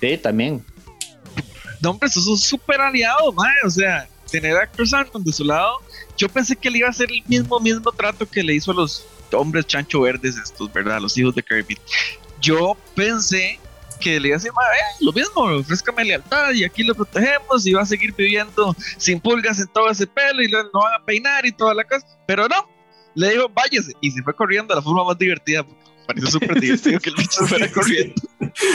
Sí, 0.00 0.16
también. 0.18 0.64
No, 1.80 1.90
hombre, 1.90 2.08
eso 2.08 2.32
es 2.32 2.42
súper 2.42 2.80
aliado, 2.80 3.32
mae. 3.32 3.52
O 3.64 3.70
sea, 3.70 4.08
tener 4.30 4.56
a 4.56 4.68
Chris 4.68 4.94
Arnold 4.94 5.26
de 5.26 5.32
su 5.32 5.42
lado, 5.42 5.78
yo 6.16 6.28
pensé 6.28 6.54
que 6.54 6.70
le 6.70 6.78
iba 6.78 6.86
a 6.86 6.90
hacer 6.92 7.10
el 7.10 7.24
mismo, 7.26 7.58
mismo 7.58 7.90
trato 7.90 8.24
que 8.24 8.44
le 8.44 8.54
hizo 8.54 8.70
a 8.70 8.74
los 8.74 9.04
hombres 9.32 9.66
chancho 9.66 10.02
verdes 10.02 10.36
estos, 10.36 10.72
¿verdad? 10.72 11.00
Los 11.00 11.18
hijos 11.18 11.34
de 11.34 11.42
Kirby. 11.42 11.76
Yo 12.40 12.76
pensé 12.94 13.58
que 13.98 14.18
le 14.20 14.30
a 14.30 14.36
decir, 14.36 14.52
lo 15.00 15.12
mismo, 15.12 15.42
ofrézcame 15.42 16.04
lealtad 16.04 16.52
y 16.52 16.64
aquí 16.64 16.82
lo 16.82 16.94
protegemos 16.94 17.66
y 17.66 17.72
va 17.72 17.82
a 17.82 17.86
seguir 17.86 18.14
viviendo 18.14 18.74
sin 18.96 19.20
pulgas 19.20 19.60
en 19.60 19.68
todo 19.68 19.90
ese 19.90 20.06
pelo 20.06 20.42
y 20.42 20.48
lo, 20.48 20.58
van 20.72 20.94
a 20.94 21.04
peinar 21.04 21.44
y 21.46 21.52
toda 21.52 21.74
la 21.74 21.84
cosa. 21.84 22.06
Pero 22.26 22.48
no, 22.48 22.68
le 23.14 23.30
dijo, 23.30 23.48
váyase 23.48 23.92
y 24.00 24.10
se 24.10 24.22
fue 24.22 24.34
corriendo 24.34 24.74
de 24.74 24.80
la 24.80 24.82
forma 24.82 25.04
más 25.04 25.18
divertida. 25.18 25.64
Pareció 26.06 26.30
súper 26.30 26.60
divertido 26.60 27.00
que 27.00 27.10
el 27.10 27.16
bicho 27.16 27.46
fuera 27.46 27.70
corriendo. 27.70 28.14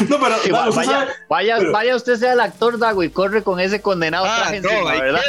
No, 0.07 0.19
pero 0.19 0.35
vaya, 0.71 1.07
vaya, 1.29 1.59
vaya, 1.71 1.95
usted 1.95 2.17
sea 2.17 2.33
el 2.33 2.39
actor, 2.39 2.77
Dago, 2.77 3.03
y 3.03 3.09
corre 3.09 3.43
con 3.43 3.59
ese 3.59 3.81
condenado 3.81 4.25
ah, 4.25 4.35
traje 4.37 4.57
encima, 4.57 4.91
¿verdad? 4.91 5.21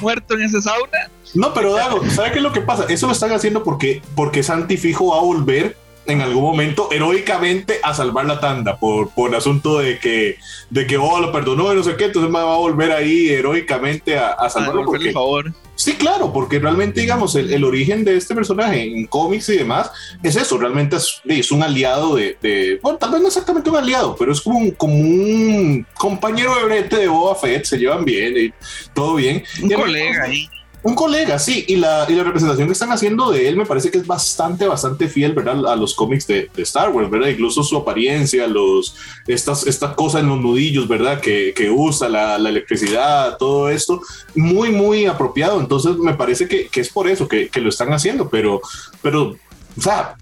muerto 0.00 0.34
en 0.34 0.42
esa 0.42 0.60
sauna. 0.60 1.10
No, 1.34 1.52
pero 1.54 1.74
Dago, 1.74 2.08
¿sabe 2.10 2.32
qué 2.32 2.38
es 2.38 2.42
lo 2.42 2.52
que 2.52 2.60
pasa? 2.60 2.84
Eso 2.88 3.06
lo 3.06 3.12
están 3.12 3.32
haciendo 3.32 3.62
porque, 3.62 4.02
porque 4.14 4.42
Santi 4.42 4.76
Fijo 4.76 5.08
va 5.08 5.18
a 5.18 5.20
volver 5.20 5.76
en 6.06 6.20
algún 6.22 6.42
momento 6.42 6.88
heroicamente 6.90 7.80
a 7.82 7.94
salvar 7.94 8.26
la 8.26 8.40
tanda 8.40 8.76
por, 8.76 9.10
por 9.10 9.30
el 9.30 9.36
asunto 9.36 9.78
de 9.78 9.98
que, 9.98 10.38
de 10.70 10.86
que 10.86 10.96
oh, 10.96 11.20
lo 11.20 11.32
perdonó 11.32 11.72
y 11.72 11.76
no 11.76 11.82
sé 11.82 11.96
qué, 11.96 12.04
entonces 12.06 12.32
va 12.34 12.42
a 12.42 12.56
volver 12.56 12.92
ahí 12.92 13.28
heroicamente 13.28 14.18
a, 14.18 14.32
a 14.32 14.48
salvarlo. 14.48 14.84
por 14.84 15.12
favor. 15.12 15.52
Sí, 15.74 15.92
claro, 15.94 16.32
porque 16.32 16.58
realmente, 16.58 17.02
digamos, 17.02 17.34
el, 17.34 17.52
el, 17.52 17.62
origen 17.62 18.02
de 18.02 18.16
este 18.16 18.34
personaje 18.34 18.82
en 18.82 19.06
cómics 19.06 19.50
y 19.50 19.58
demás 19.58 19.90
es 20.22 20.34
eso, 20.36 20.56
realmente 20.56 20.96
es, 20.96 21.20
es 21.26 21.52
un 21.52 21.62
aliado 21.62 22.16
de, 22.16 22.38
de, 22.40 22.78
bueno, 22.82 22.96
tal 22.96 23.10
vez 23.10 23.20
no 23.20 23.28
exactamente 23.28 23.68
un 23.68 23.76
aliado, 23.76 24.16
pero 24.16 24.32
es 24.32 24.40
como 24.40 24.58
un, 24.58 24.70
como 24.70 24.94
un 24.94 25.86
compañero 25.94 26.54
de 26.56 26.64
brete 26.64 26.96
de 26.96 27.08
Boba 27.08 27.34
Fett, 27.34 27.66
se 27.66 27.78
llevan 27.78 28.06
bien 28.06 28.34
y 28.38 28.52
todo 28.94 29.16
bien. 29.16 29.44
Un 29.62 29.70
y 29.70 29.74
colega 29.74 30.24
ahí. 30.24 30.48
Un 30.86 30.94
colega, 30.94 31.36
sí, 31.40 31.64
y 31.66 31.74
la, 31.74 32.06
y 32.08 32.12
la 32.12 32.22
representación 32.22 32.68
que 32.68 32.72
están 32.72 32.92
haciendo 32.92 33.32
de 33.32 33.48
él 33.48 33.56
me 33.56 33.66
parece 33.66 33.90
que 33.90 33.98
es 33.98 34.06
bastante, 34.06 34.68
bastante 34.68 35.08
fiel, 35.08 35.32
¿verdad? 35.32 35.66
A 35.66 35.74
los 35.74 35.96
cómics 35.96 36.28
de, 36.28 36.48
Star 36.58 36.90
Wars, 36.90 37.10
¿verdad? 37.10 37.26
Incluso 37.26 37.64
su 37.64 37.76
apariencia, 37.76 38.46
los, 38.46 38.94
estas, 39.26 39.66
estas 39.66 39.96
cosas 39.96 40.20
en 40.20 40.28
los 40.28 40.40
nudillos, 40.40 40.86
¿verdad? 40.86 41.20
Que, 41.20 41.52
que 41.56 41.68
usa, 41.70 42.08
la, 42.08 42.36
electricidad, 42.36 43.36
todo 43.36 43.68
esto, 43.68 44.00
muy, 44.36 44.70
muy 44.70 45.06
apropiado. 45.06 45.58
Entonces 45.58 45.96
me 45.96 46.14
parece 46.14 46.46
que, 46.46 46.68
que 46.68 46.82
es 46.82 46.88
por 46.88 47.08
eso 47.08 47.26
que, 47.26 47.50
lo 47.56 47.68
están 47.68 47.92
haciendo, 47.92 48.28
pero, 48.28 48.60
pero, 49.02 49.34
o 49.76 49.80
sea, 49.80 50.14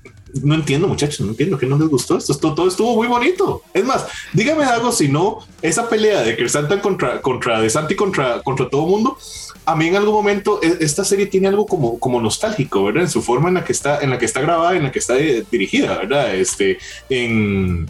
no 0.42 0.54
entiendo, 0.54 0.88
muchachos, 0.88 1.20
no 1.20 1.32
entiendo 1.32 1.58
que 1.58 1.66
no 1.66 1.76
les 1.76 1.88
gustó. 1.88 2.16
Esto, 2.16 2.32
esto, 2.32 2.54
todo 2.54 2.68
estuvo 2.68 2.96
muy 2.96 3.06
bonito. 3.06 3.60
Es 3.74 3.84
más, 3.84 4.06
dígame 4.32 4.64
algo 4.64 4.92
si 4.92 5.08
no, 5.08 5.40
esa 5.60 5.90
pelea 5.90 6.22
de 6.22 6.36
que 6.36 6.48
Santa 6.48 6.80
contra, 6.80 7.20
contra 7.20 7.60
de 7.60 7.68
Santi 7.68 7.94
contra, 7.94 8.40
contra 8.42 8.70
todo 8.70 8.86
mundo, 8.86 9.18
a 9.66 9.74
mí 9.74 9.88
en 9.88 9.96
algún 9.96 10.14
momento 10.14 10.60
esta 10.62 11.04
serie 11.04 11.26
tiene 11.26 11.48
algo 11.48 11.66
como, 11.66 11.98
como 11.98 12.20
nostálgico, 12.20 12.84
¿verdad? 12.84 13.04
En 13.04 13.10
su 13.10 13.22
forma 13.22 13.48
en 13.48 13.54
la 13.54 13.64
que 13.64 13.72
está, 13.72 14.00
en 14.00 14.10
la 14.10 14.18
que 14.18 14.26
está 14.26 14.40
grabada, 14.40 14.76
en 14.76 14.82
la 14.82 14.92
que 14.92 14.98
está 14.98 15.14
dirigida, 15.14 15.96
¿verdad? 15.98 16.34
Este, 16.34 16.78
en, 17.08 17.88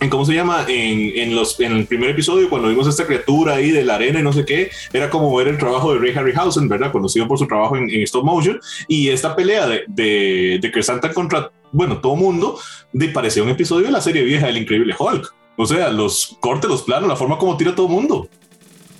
en 0.00 0.10
cómo 0.10 0.24
se 0.24 0.34
llama 0.34 0.64
en, 0.68 1.12
en, 1.16 1.34
los 1.34 1.58
en 1.60 1.72
el 1.72 1.86
primer 1.86 2.10
episodio 2.10 2.50
cuando 2.50 2.68
vimos 2.68 2.86
a 2.86 2.90
esta 2.90 3.06
criatura 3.06 3.54
ahí 3.54 3.70
de 3.70 3.84
la 3.84 3.94
arena 3.94 4.20
y 4.20 4.22
no 4.22 4.32
sé 4.32 4.44
qué 4.44 4.70
era 4.92 5.08
como 5.10 5.34
ver 5.34 5.48
el 5.48 5.58
trabajo 5.58 5.92
de 5.92 5.98
Ray 5.98 6.12
Harryhausen 6.14 6.68
verdad 6.68 6.92
conocido 6.92 7.26
por 7.26 7.38
su 7.38 7.46
trabajo 7.46 7.76
en, 7.76 7.88
en 7.88 8.02
stop 8.02 8.24
motion 8.24 8.60
y 8.88 9.08
esta 9.08 9.34
pelea 9.34 9.66
de 9.66 9.84
de, 9.88 10.60
de 10.60 10.82
Santa 10.82 11.12
contra 11.12 11.50
bueno 11.72 11.98
todo 11.98 12.14
mundo 12.16 12.58
de 12.92 13.08
parecía 13.08 13.42
un 13.42 13.48
episodio 13.48 13.86
de 13.86 13.92
la 13.92 14.00
serie 14.00 14.22
vieja 14.22 14.46
del 14.46 14.58
increíble 14.58 14.94
Hulk 14.98 15.34
o 15.56 15.66
sea 15.66 15.90
los 15.90 16.36
cortes 16.40 16.68
los 16.68 16.82
planos 16.82 17.08
la 17.08 17.16
forma 17.16 17.38
como 17.38 17.56
tira 17.56 17.74
todo 17.74 17.88
mundo 17.88 18.28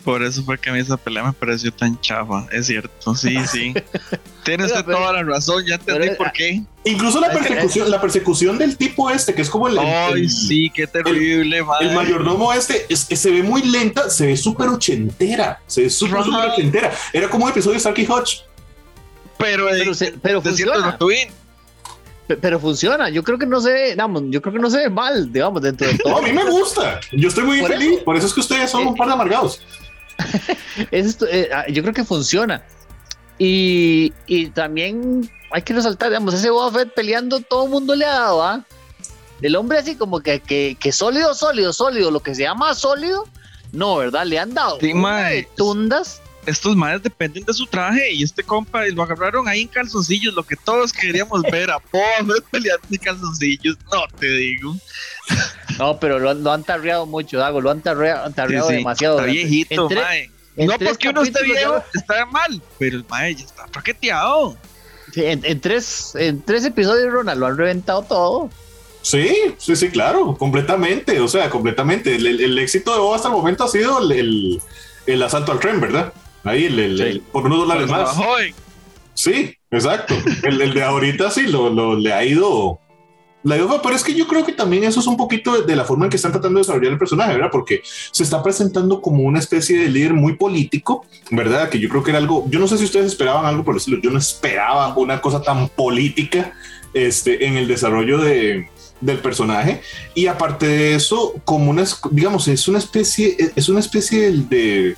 por 0.06 0.22
eso 0.22 0.44
fue 0.44 0.56
que 0.56 0.70
a 0.70 0.72
mí 0.72 0.78
esa 0.78 0.96
pelea 0.96 1.24
me 1.24 1.32
pareció 1.32 1.72
tan 1.72 2.00
chafa, 2.00 2.46
es 2.52 2.68
cierto, 2.68 3.12
sí, 3.16 3.36
sí. 3.50 3.74
Tienes 4.44 4.70
pero, 4.70 4.98
toda 4.98 5.12
la 5.12 5.24
razón, 5.24 5.64
ya 5.66 5.74
entendí 5.74 6.10
por 6.10 6.30
qué. 6.30 6.62
Incluso 6.84 7.18
la 7.18 7.32
persecución, 7.32 7.90
la 7.90 8.00
persecución 8.00 8.56
del 8.56 8.76
tipo 8.76 9.10
este, 9.10 9.34
que 9.34 9.42
es 9.42 9.50
como 9.50 9.66
el. 9.66 9.76
Ay, 9.76 10.22
el, 10.22 10.30
sí, 10.30 10.70
qué 10.72 10.86
terrible, 10.86 11.58
el, 11.58 11.66
el, 11.80 11.92
mayordomo 11.92 12.52
este, 12.52 12.86
es, 12.88 13.08
es, 13.10 13.18
se 13.18 13.32
ve 13.32 13.42
muy 13.42 13.62
lenta, 13.62 14.08
se 14.08 14.26
ve 14.26 14.36
súper 14.36 14.68
ochentera, 14.68 15.60
se 15.66 15.82
ve 15.82 15.90
súper 15.90 16.20
ochentera. 16.20 16.92
Era 17.12 17.28
como 17.28 17.46
un 17.46 17.50
episodio 17.50 17.74
de 17.74 17.80
Starkey 17.80 18.06
Hodge. 18.06 18.44
Pero, 19.38 19.66
pero, 19.68 19.92
se, 19.92 20.14
pero 20.22 20.40
funciona. 20.40 20.96
Pero 22.40 22.60
funciona, 22.60 23.10
yo 23.10 23.24
creo 23.24 23.38
que 23.38 23.46
no 23.46 23.60
se 23.60 23.72
ve, 23.72 23.90
digamos, 23.90 24.22
yo 24.30 24.40
creo 24.40 24.54
que 24.54 24.60
no 24.60 24.70
se 24.70 24.78
ve 24.78 24.90
mal, 24.90 25.32
digamos, 25.32 25.60
dentro 25.62 25.88
de 25.88 25.98
todo. 25.98 26.12
No, 26.12 26.18
a 26.18 26.22
mí 26.22 26.32
me 26.32 26.48
gusta, 26.48 27.00
yo 27.10 27.28
estoy 27.28 27.42
muy 27.42 27.60
por 27.60 27.70
feliz, 27.70 27.94
eso. 27.94 28.04
por 28.04 28.16
eso 28.16 28.26
es 28.28 28.34
que 28.34 28.40
ustedes 28.40 28.70
son 28.70 28.82
eh, 28.82 28.86
un 28.86 28.94
par 28.94 29.08
de 29.08 29.14
amargados. 29.14 29.60
esto, 30.90 31.26
eh, 31.30 31.48
yo 31.68 31.82
creo 31.82 31.94
que 31.94 32.04
funciona. 32.04 32.62
Y, 33.38 34.12
y, 34.26 34.48
también 34.48 35.30
hay 35.50 35.62
que 35.62 35.74
resaltar, 35.74 36.08
digamos, 36.08 36.34
ese 36.34 36.50
Boba 36.50 36.72
Fett 36.72 36.94
peleando, 36.94 37.40
todo 37.40 37.64
el 37.64 37.70
mundo 37.70 37.94
le 37.94 38.06
ha 38.06 38.12
dado, 38.12 38.42
¿ah? 38.42 38.64
El 39.42 39.56
hombre 39.56 39.78
así 39.78 39.96
como 39.96 40.20
que, 40.20 40.40
que, 40.40 40.76
que, 40.80 40.92
sólido, 40.92 41.34
sólido, 41.34 41.72
sólido, 41.72 42.10
lo 42.10 42.20
que 42.20 42.34
se 42.34 42.42
llama 42.42 42.74
sólido, 42.74 43.28
no, 43.72 43.96
¿verdad? 43.96 44.24
Le 44.24 44.38
han 44.38 44.54
dado 44.54 44.78
sí, 44.80 44.92
de 44.92 45.48
tundas. 45.56 46.22
Estos 46.46 46.76
madres 46.76 47.02
dependen 47.02 47.44
de 47.44 47.52
su 47.52 47.66
traje 47.66 48.12
y 48.12 48.22
este 48.22 48.42
compa 48.42 48.86
lo 48.86 49.02
agarraron 49.02 49.48
ahí 49.48 49.62
en 49.62 49.68
calzoncillos, 49.68 50.32
lo 50.32 50.44
que 50.44 50.56
todos 50.56 50.92
queríamos 50.92 51.42
ver 51.42 51.70
a 51.70 51.80
Fett 51.80 52.44
peleando 52.50 52.86
en 52.90 52.98
calzoncillos, 52.98 53.76
no 53.92 54.02
te 54.18 54.28
digo. 54.28 54.76
No, 55.78 55.98
pero 55.98 56.18
lo, 56.18 56.34
lo 56.34 56.52
han 56.52 56.64
tarreado 56.64 57.06
mucho, 57.06 57.38
Dago, 57.38 57.60
lo 57.60 57.70
han 57.70 57.80
tarreado, 57.82 58.28
sí, 58.28 58.68
sí, 58.68 58.74
demasiado. 58.74 59.18
Está 59.18 59.30
viejito, 59.30 59.82
entre, 59.82 60.00
mae. 60.00 60.30
No 60.56 60.78
porque 60.78 61.08
uno 61.10 61.22
esté 61.22 61.42
viejo, 61.44 61.82
está 61.94 62.24
mal, 62.26 62.62
pero 62.78 62.96
el 62.96 63.04
mae 63.08 63.34
ya 63.34 63.44
está 63.44 63.66
paqueteado. 63.66 64.56
Sí, 65.12 65.24
en, 65.24 65.44
en, 65.44 65.60
tres, 65.60 66.14
en 66.14 66.42
tres 66.42 66.64
episodios, 66.64 67.12
Ronald, 67.12 67.38
lo 67.38 67.46
han 67.46 67.56
reventado 67.56 68.02
todo. 68.02 68.50
Sí, 69.02 69.54
sí, 69.58 69.76
sí, 69.76 69.88
claro, 69.90 70.36
completamente, 70.36 71.20
o 71.20 71.28
sea, 71.28 71.48
completamente. 71.48 72.16
El, 72.16 72.26
el, 72.26 72.40
el 72.40 72.58
éxito 72.58 72.92
de 72.92 72.98
Boba 72.98 73.16
hasta 73.16 73.28
el 73.28 73.34
momento 73.34 73.64
ha 73.64 73.68
sido 73.68 73.98
el, 74.10 74.60
el 75.06 75.22
asalto 75.22 75.52
al 75.52 75.60
tren, 75.60 75.80
¿verdad? 75.80 76.12
Ahí, 76.42 76.64
el, 76.66 77.22
por 77.32 77.46
unos 77.46 77.58
dólares 77.58 77.88
más. 77.88 78.16
Sí, 79.14 79.54
exacto. 79.70 80.14
el, 80.42 80.74
de 80.74 80.82
ahorita 80.82 81.30
sí 81.30 81.42
lo, 81.46 81.70
lo, 81.70 81.96
le 81.96 82.12
ha 82.12 82.24
ido 82.24 82.80
la 83.46 83.56
idea, 83.56 83.80
pero 83.80 83.94
es 83.94 84.02
que 84.02 84.14
yo 84.14 84.26
creo 84.26 84.44
que 84.44 84.52
también 84.52 84.82
eso 84.82 84.98
es 84.98 85.06
un 85.06 85.16
poquito 85.16 85.60
de, 85.60 85.66
de, 85.66 85.76
la 85.76 85.84
forma 85.84 86.06
en 86.06 86.10
que 86.10 86.16
están 86.16 86.32
tratando 86.32 86.58
de 86.58 86.62
desarrollar 86.62 86.92
el 86.92 86.98
personaje, 86.98 87.34
¿verdad? 87.34 87.50
Porque 87.52 87.80
se 87.84 88.24
está 88.24 88.42
presentando 88.42 89.00
como 89.00 89.22
una 89.22 89.38
especie 89.38 89.78
de 89.78 89.88
líder 89.88 90.14
muy 90.14 90.34
político, 90.34 91.06
¿verdad? 91.30 91.68
Que 91.68 91.78
yo 91.78 91.88
creo 91.88 92.02
que 92.02 92.10
era 92.10 92.18
algo, 92.18 92.44
yo 92.50 92.58
no 92.58 92.66
sé 92.66 92.76
si 92.76 92.84
ustedes 92.84 93.06
esperaban 93.06 93.46
algo 93.46 93.64
por 93.64 93.74
decirlo, 93.74 94.00
yo 94.02 94.10
no 94.10 94.18
esperaba 94.18 94.96
una 94.96 95.20
cosa 95.20 95.40
tan 95.42 95.68
política 95.68 96.52
este, 96.92 97.46
en 97.46 97.56
el 97.56 97.68
desarrollo 97.68 98.18
de, 98.18 98.68
del 99.00 99.18
personaje 99.18 99.80
y 100.14 100.26
aparte 100.26 100.66
de 100.66 100.94
eso 100.94 101.34
como 101.44 101.70
una 101.70 101.84
digamos 102.10 102.48
es 102.48 102.66
una 102.66 102.78
especie 102.78 103.36
es 103.54 103.68
una 103.68 103.80
especie 103.80 104.32
de 104.32 104.32
de 104.32 104.96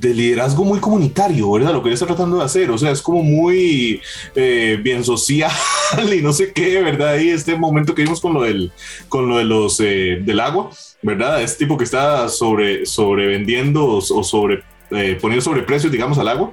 liderazgo 0.00 0.64
muy 0.64 0.78
comunitario, 0.78 1.50
¿verdad? 1.52 1.72
Lo 1.72 1.82
que 1.82 1.88
él 1.88 1.94
está 1.94 2.06
tratando 2.06 2.38
de 2.38 2.44
hacer, 2.44 2.70
o 2.70 2.78
sea, 2.78 2.90
es 2.90 3.02
como 3.02 3.22
muy 3.22 4.00
eh, 4.34 4.78
bien 4.82 5.04
social 5.04 5.50
y 6.14 6.22
no 6.22 6.32
sé 6.32 6.52
qué, 6.52 6.80
¿verdad? 6.82 7.18
Y 7.18 7.30
este 7.30 7.56
momento 7.56 7.94
que 7.94 8.02
vimos 8.02 8.20
con 8.20 8.34
lo 8.34 8.42
del, 8.42 8.72
con 9.08 9.28
lo 9.28 9.38
de 9.38 9.44
los, 9.44 9.80
eh, 9.80 10.20
del 10.22 10.40
agua, 10.40 10.70
¿verdad? 11.02 11.42
Este 11.42 11.64
tipo 11.64 11.76
que 11.76 11.84
está 11.84 12.28
sobre, 12.28 12.86
sobre 12.86 13.26
vendiendo 13.26 13.84
o, 13.84 13.98
o 13.98 14.24
sobre, 14.24 14.62
eh, 14.90 15.18
poniendo 15.20 15.42
sobreprecios, 15.42 15.92
digamos, 15.92 16.18
al 16.18 16.28
agua. 16.28 16.52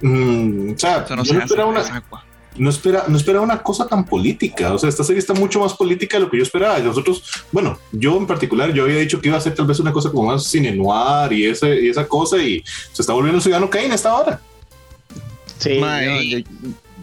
Mm, 0.00 0.72
o 0.72 0.78
sea, 0.78 1.06
no 1.10 1.24
yo 1.24 1.34
no 1.34 1.40
esperaba 1.40 1.68
una... 1.68 1.80
Agua 1.80 2.29
no 2.56 2.70
espera, 2.70 3.04
no 3.08 3.16
espera 3.16 3.40
una 3.40 3.62
cosa 3.62 3.86
tan 3.86 4.04
política. 4.04 4.72
O 4.72 4.78
sea, 4.78 4.88
esta 4.88 5.04
serie 5.04 5.20
está 5.20 5.34
mucho 5.34 5.60
más 5.60 5.74
política 5.74 6.16
de 6.16 6.24
lo 6.24 6.30
que 6.30 6.38
yo 6.38 6.42
esperaba. 6.42 6.78
Y 6.78 6.82
nosotros, 6.82 7.22
bueno, 7.52 7.78
yo 7.92 8.16
en 8.16 8.26
particular, 8.26 8.72
yo 8.72 8.84
había 8.84 8.98
dicho 8.98 9.20
que 9.20 9.28
iba 9.28 9.38
a 9.38 9.40
ser 9.40 9.54
tal 9.54 9.66
vez 9.66 9.78
una 9.80 9.92
cosa 9.92 10.10
como 10.10 10.30
más 10.30 10.44
cine 10.44 10.72
noir 10.72 11.32
y, 11.32 11.46
ese, 11.46 11.80
y 11.80 11.88
esa 11.88 12.06
cosa, 12.06 12.38
y 12.38 12.62
se 12.92 13.02
está 13.02 13.12
volviendo 13.12 13.40
ciudadano 13.40 13.70
Kane 13.70 13.94
esta 13.94 14.14
hora. 14.14 14.40
Sí, 15.58 15.78
no, 15.78 16.22
yo, 16.22 16.38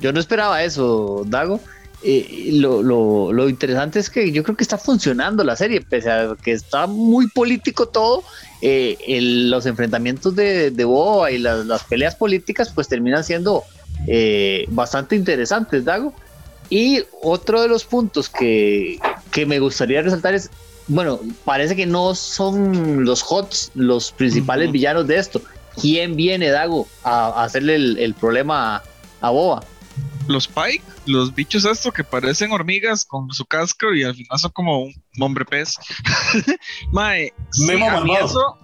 yo, 0.01 0.13
no 0.13 0.19
esperaba 0.19 0.63
eso, 0.63 1.23
Dago. 1.27 1.59
Eh, 2.03 2.49
lo, 2.53 2.83
lo, 2.83 3.33
lo, 3.33 3.49
interesante 3.49 3.99
es 3.99 4.09
que 4.09 4.31
yo 4.31 4.43
creo 4.43 4.55
que 4.55 4.63
está 4.63 4.77
funcionando 4.77 5.43
la 5.43 5.55
serie, 5.55 5.81
pese 5.81 6.11
a 6.11 6.35
que 6.41 6.51
está 6.51 6.87
muy 6.87 7.27
político 7.29 7.87
todo. 7.87 8.23
Eh, 8.61 8.97
el, 9.07 9.51
los 9.51 9.65
enfrentamientos 9.67 10.35
de, 10.35 10.71
de 10.71 10.83
Boa 10.83 11.31
y 11.31 11.37
las, 11.37 11.65
las 11.65 11.83
peleas 11.83 12.15
políticas, 12.15 12.71
pues 12.73 12.87
terminan 12.87 13.23
siendo 13.23 13.63
eh, 14.05 14.65
bastante 14.69 15.15
interesantes, 15.15 15.85
Dago. 15.85 16.13
Y 16.69 17.01
otro 17.21 17.61
de 17.61 17.69
los 17.69 17.85
puntos 17.85 18.29
que, 18.29 18.99
que, 19.31 19.45
me 19.45 19.59
gustaría 19.59 20.01
resaltar 20.01 20.33
es, 20.33 20.49
bueno, 20.87 21.19
parece 21.45 21.75
que 21.75 21.85
no 21.85 22.13
son 22.13 23.05
los 23.05 23.23
HOTS 23.25 23.71
los 23.75 24.11
principales 24.11 24.67
uh 24.67 24.69
-huh. 24.69 24.73
villanos 24.73 25.07
de 25.07 25.17
esto. 25.17 25.41
¿Quién 25.79 26.15
viene, 26.15 26.49
Dago, 26.49 26.87
a, 27.03 27.27
a 27.27 27.43
hacerle 27.45 27.75
el, 27.75 27.97
el, 27.99 28.13
problema 28.13 28.77
a, 28.77 28.83
a 29.21 29.29
Boba? 29.29 29.63
Los 30.27 30.47
Pike, 30.47 30.83
los 31.05 31.33
bichos 31.33 31.63
estos 31.63 31.93
que 31.93 32.03
parecen 32.03 32.51
hormigas 32.51 33.05
con 33.05 33.31
su 33.31 33.45
casco 33.45 33.93
y 33.93 34.03
al 34.03 34.15
final 34.15 34.39
son 34.39 34.51
como 34.51 34.83
un 34.83 34.93
hombre 35.21 35.45
pez. 35.45 35.75
Mae, 36.91 37.31
Memo 37.59 37.85
sí, 37.85 37.91
malvado. 37.91 38.25
Eso... 38.25 38.57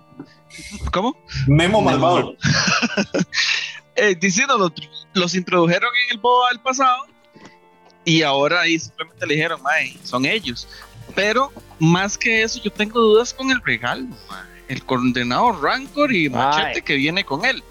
¿Cómo? 0.92 1.16
Memo 1.48 1.82
malvado. 1.82 2.36
eh, 3.96 4.16
diciendo, 4.20 4.58
los, 4.58 4.72
los, 5.14 5.36
introdujeron 5.36 5.92
en 6.06 6.16
el 6.16 6.18
boba 6.20 6.50
del 6.50 6.60
pasado 6.60 7.06
y 8.06 8.22
ahora 8.22 8.62
ahí 8.62 8.80
simplemente 8.80 9.26
le 9.26 9.36
dijeron, 9.36 9.62
mae, 9.62 9.98
son 10.04 10.26
ellos. 10.26 10.68
Pero 11.16 11.52
más 11.80 12.18
que 12.18 12.44
eso, 12.44 12.62
yo 12.62 12.72
tengo 12.72 13.00
dudas 13.00 13.34
con 13.34 13.52
el 13.52 13.62
regalo, 13.62 14.06
mae. 14.30 14.64
el 14.68 14.84
condenado 14.84 15.52
Rancor 15.62 16.14
y 16.14 16.30
Machete 16.30 16.76
Ay. 16.76 16.82
que 16.82 16.96
viene 16.96 17.24
con 17.24 17.46
él. 17.46 17.64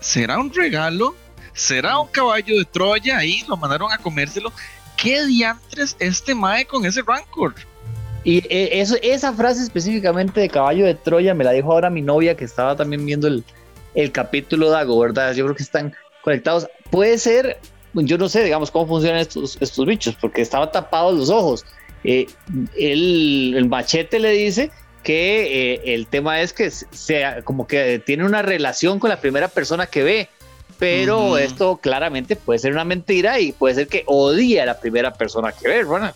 ¿Será 0.00 0.38
un 0.38 0.52
regalo? 0.52 1.14
¿Será 1.52 1.98
un 1.98 2.08
caballo 2.08 2.56
de 2.56 2.64
Troya? 2.64 3.18
Ahí 3.18 3.44
lo 3.48 3.56
mandaron 3.56 3.90
a 3.92 3.98
comérselo. 3.98 4.52
¿Qué 4.96 5.24
diantres 5.26 5.96
este 5.98 6.34
mae 6.34 6.64
con 6.64 6.86
ese 6.86 7.02
Rancor? 7.02 7.54
Y 8.24 8.38
eh, 8.48 8.80
eso, 8.80 8.96
esa 9.02 9.32
frase 9.32 9.62
específicamente 9.62 10.40
de 10.40 10.48
caballo 10.48 10.86
de 10.86 10.94
Troya 10.94 11.34
me 11.34 11.44
la 11.44 11.52
dijo 11.52 11.72
ahora 11.72 11.90
mi 11.90 12.02
novia 12.02 12.36
que 12.36 12.44
estaba 12.44 12.76
también 12.76 13.04
viendo 13.04 13.26
el, 13.26 13.44
el 13.98 14.12
capítulo 14.12 14.70
Dago, 14.70 14.96
¿verdad? 15.00 15.34
Yo 15.34 15.44
creo 15.44 15.56
que 15.56 15.64
están 15.64 15.92
conectados. 16.22 16.68
Puede 16.90 17.18
ser, 17.18 17.58
yo 17.94 18.16
no 18.16 18.28
sé, 18.28 18.44
digamos, 18.44 18.70
cómo 18.70 18.86
funcionan 18.86 19.18
estos, 19.18 19.58
estos 19.60 19.84
bichos, 19.86 20.14
porque 20.20 20.40
estaban 20.40 20.70
tapados 20.70 21.16
los 21.16 21.30
ojos. 21.30 21.66
Eh, 22.04 22.28
el, 22.76 23.66
machete 23.68 24.20
le 24.20 24.30
dice 24.30 24.70
que 25.02 25.72
eh, 25.74 25.94
el 25.94 26.06
tema 26.06 26.40
es 26.40 26.52
que 26.52 26.70
sea 26.70 27.42
como 27.42 27.66
que 27.66 27.98
tiene 27.98 28.24
una 28.24 28.40
relación 28.42 29.00
con 29.00 29.10
la 29.10 29.20
primera 29.20 29.48
persona 29.48 29.88
que 29.88 30.04
ve, 30.04 30.28
pero 30.78 31.36
esto 31.36 31.78
claramente 31.78 32.36
puede 32.36 32.60
ser 32.60 32.70
una 32.70 32.84
mentira 32.84 33.40
y 33.40 33.50
puede 33.50 33.74
ser 33.74 33.88
que 33.88 34.04
odia 34.06 34.62
a 34.62 34.66
la 34.66 34.78
primera 34.78 35.12
persona 35.12 35.50
que 35.50 35.66
ve, 35.66 35.82
¿verdad? 35.82 36.14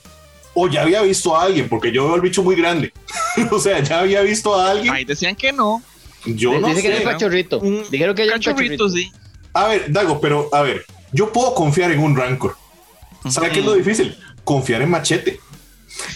O 0.54 0.68
ya 0.68 0.82
había 0.82 1.02
visto 1.02 1.34
a 1.34 1.42
alguien, 1.42 1.68
porque 1.68 1.90
yo 1.90 2.06
veo 2.06 2.14
el 2.14 2.20
bicho 2.20 2.44
muy 2.44 2.54
grande. 2.54 2.92
o 3.50 3.58
sea, 3.58 3.80
ya 3.80 3.98
había 3.98 4.20
visto 4.20 4.54
a 4.54 4.70
alguien. 4.70 4.94
Ahí 4.94 5.04
decían 5.04 5.34
que 5.34 5.50
no. 5.50 5.82
Yo 6.24 6.58
no 6.60 6.74
sé. 6.74 6.82
que 6.82 6.88
era 6.88 6.98
un 6.98 7.04
cachorrito. 7.04 7.60
Dijeron 7.90 8.14
que 8.14 8.22
era 8.22 8.36
un 8.36 8.42
cachorrito, 8.42 8.88
sí. 8.88 9.10
A 9.52 9.68
ver, 9.68 9.92
Dago, 9.92 10.20
pero 10.20 10.48
a 10.52 10.62
ver, 10.62 10.84
yo 11.12 11.32
puedo 11.32 11.54
confiar 11.54 11.90
en 11.92 12.00
un 12.00 12.16
Rancor. 12.16 12.56
¿Sabe 13.28 13.50
qué 13.50 13.60
es 13.60 13.66
lo 13.66 13.74
difícil? 13.74 14.16
Confiar 14.44 14.82
en 14.82 14.90
Machete. 14.90 15.40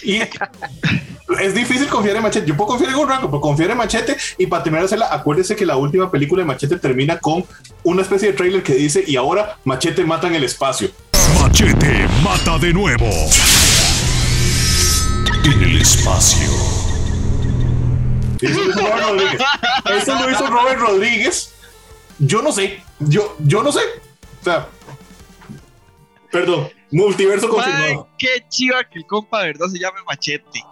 Y 0.03 0.17
es 1.41 1.55
difícil 1.55 1.87
confiar 1.89 2.17
en 2.17 2.23
Machete. 2.23 2.47
Yo 2.47 2.57
puedo 2.57 2.69
confiar 2.69 2.91
en 2.93 2.99
un 2.99 3.09
Rancor, 3.09 3.31
pero 3.31 3.41
confiar 3.41 3.71
en 3.71 3.77
Machete. 3.77 4.17
Y 4.39 4.47
para 4.47 4.63
terminar 4.63 4.87
hacerla, 4.87 5.09
acuérdese 5.13 5.55
que 5.55 5.67
la 5.67 5.77
última 5.77 6.11
película 6.11 6.43
de 6.43 6.47
Machete 6.47 6.79
termina 6.79 7.19
con 7.19 7.45
una 7.83 8.03
especie 8.03 8.29
de 8.29 8.35
trailer 8.35 8.63
que 8.63 8.75
dice: 8.75 9.05
Y 9.07 9.17
ahora 9.17 9.59
Machete 9.65 10.05
mata 10.05 10.27
en 10.27 10.35
el 10.35 10.45
espacio. 10.45 10.91
Machete 11.41 12.09
mata 12.23 12.59
de 12.59 12.73
nuevo. 12.73 13.11
En 15.45 15.63
el 15.63 15.81
espacio. 15.81 16.76
Eso 18.41 20.15
lo 20.15 20.31
hizo 20.31 20.47
Robert 20.47 20.81
Rodríguez. 20.81 21.53
Yo 22.19 22.43
no 22.43 22.53
sé. 22.53 22.83
Yo, 23.01 23.37
yo 23.41 23.63
no 23.63 23.73
sé. 23.73 23.81
O 24.41 24.45
sea, 24.45 24.69
perdón, 26.31 26.69
multiverso 26.91 27.49
confirmado. 27.49 28.09
qué 28.19 28.45
chiva 28.49 28.85
que 28.85 28.99
el 28.99 29.07
compa 29.07 29.43
de 29.43 29.49
verdad 29.49 29.67
se 29.69 29.79
llame 29.79 29.99
Machete. 30.07 30.63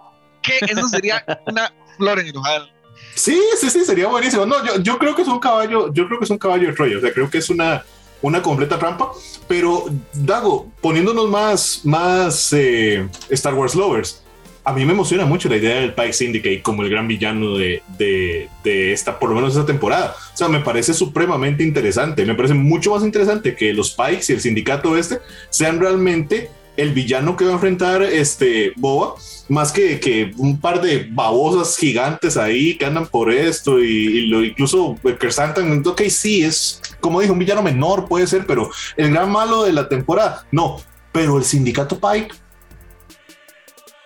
¿Qué? 0.42 0.58
Eso 0.68 0.88
sería 0.88 1.24
una 1.46 1.72
flor 1.96 2.20
en 2.20 2.26
el 2.26 2.36
ojal. 2.36 2.70
Sí, 3.14 3.40
sí, 3.58 3.70
sí, 3.70 3.84
sería 3.84 4.08
buenísimo. 4.08 4.44
No, 4.44 4.64
yo, 4.64 4.80
yo 4.80 4.98
creo 4.98 5.14
que 5.14 5.22
es 5.22 5.28
un 5.28 5.38
caballo, 5.38 5.92
yo 5.92 6.06
creo 6.06 6.18
que 6.18 6.24
es 6.24 6.30
un 6.30 6.38
caballo 6.38 6.68
de 6.68 6.74
Troya. 6.74 6.98
O 6.98 7.00
sea, 7.00 7.12
creo 7.12 7.30
que 7.30 7.38
es 7.38 7.48
una, 7.48 7.84
una 8.22 8.42
completa 8.42 8.78
trampa. 8.78 9.12
Pero, 9.46 9.86
Dago, 10.12 10.70
poniéndonos 10.80 11.28
más, 11.28 11.80
más 11.84 12.52
eh, 12.52 13.08
Star 13.30 13.54
Wars 13.54 13.74
lovers, 13.74 14.23
a 14.64 14.72
mí 14.72 14.84
me 14.84 14.92
emociona 14.92 15.26
mucho 15.26 15.48
la 15.48 15.56
idea 15.56 15.76
del 15.76 15.94
Pike 15.94 16.12
Syndicate 16.14 16.62
como 16.62 16.82
el 16.82 16.90
gran 16.90 17.06
villano 17.06 17.56
de, 17.58 17.82
de, 17.98 18.92
esta, 18.92 19.18
por 19.18 19.28
lo 19.28 19.36
menos 19.36 19.54
esta 19.54 19.66
temporada. 19.66 20.16
O 20.32 20.36
sea, 20.36 20.48
me 20.48 20.60
parece 20.60 20.94
supremamente 20.94 21.62
interesante. 21.62 22.24
Me 22.24 22.34
parece 22.34 22.54
mucho 22.54 22.94
más 22.94 23.04
interesante 23.04 23.54
que 23.54 23.74
los 23.74 23.90
Pikes 23.90 24.24
y 24.30 24.32
el 24.32 24.40
sindicato 24.40 24.96
este 24.96 25.18
sean 25.50 25.78
realmente 25.78 26.50
el 26.76 26.92
villano 26.92 27.36
que 27.36 27.44
va 27.44 27.50
a 27.50 27.54
enfrentar 27.54 28.02
este 28.02 28.72
Boba, 28.76 29.14
más 29.48 29.70
que, 29.70 30.00
que 30.00 30.32
un 30.38 30.58
par 30.58 30.80
de 30.80 31.08
babosas 31.08 31.76
gigantes 31.76 32.36
ahí 32.36 32.76
que 32.76 32.86
andan 32.86 33.06
por 33.06 33.30
esto 33.30 33.78
y, 33.78 34.26
lo, 34.26 34.42
incluso 34.42 34.96
Kersantan, 35.20 35.86
ok, 35.86 36.02
sí, 36.08 36.42
es 36.42 36.80
como 37.00 37.20
dije, 37.20 37.32
un 37.32 37.38
villano 37.38 37.62
menor 37.62 38.08
puede 38.08 38.26
ser, 38.26 38.44
pero 38.46 38.70
el 38.96 39.12
gran 39.12 39.30
malo 39.30 39.62
de 39.62 39.72
la 39.72 39.88
temporada, 39.88 40.46
no, 40.50 40.80
pero 41.12 41.38
el 41.38 41.44
sindicato 41.44 42.00
Pike 42.00 42.34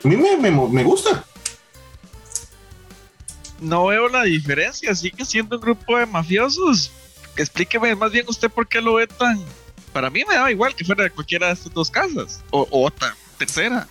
a 0.04 0.08
mí 0.08 0.16
me, 0.16 0.84
gusta. 0.84 1.24
No 3.60 3.86
veo 3.86 4.08
la 4.08 4.22
diferencia, 4.24 4.94
sigue 4.94 5.24
siendo 5.24 5.56
un 5.56 5.62
grupo 5.62 5.98
de 5.98 6.06
mafiosos. 6.06 6.92
Explíqueme 7.36 7.94
más 7.94 8.12
bien 8.12 8.26
usted 8.28 8.50
por 8.50 8.68
qué 8.68 8.80
lo 8.80 8.94
ve 8.94 9.06
tan. 9.06 9.40
Para 9.92 10.10
mí 10.10 10.22
me 10.28 10.34
da 10.34 10.50
igual 10.50 10.74
que 10.74 10.84
fuera 10.84 11.04
de 11.04 11.10
cualquiera 11.10 11.48
de 11.48 11.54
estas 11.54 11.72
dos 11.72 11.90
casas, 11.90 12.42
o, 12.50 12.66
otra, 12.70 13.16
tercera. 13.38 13.88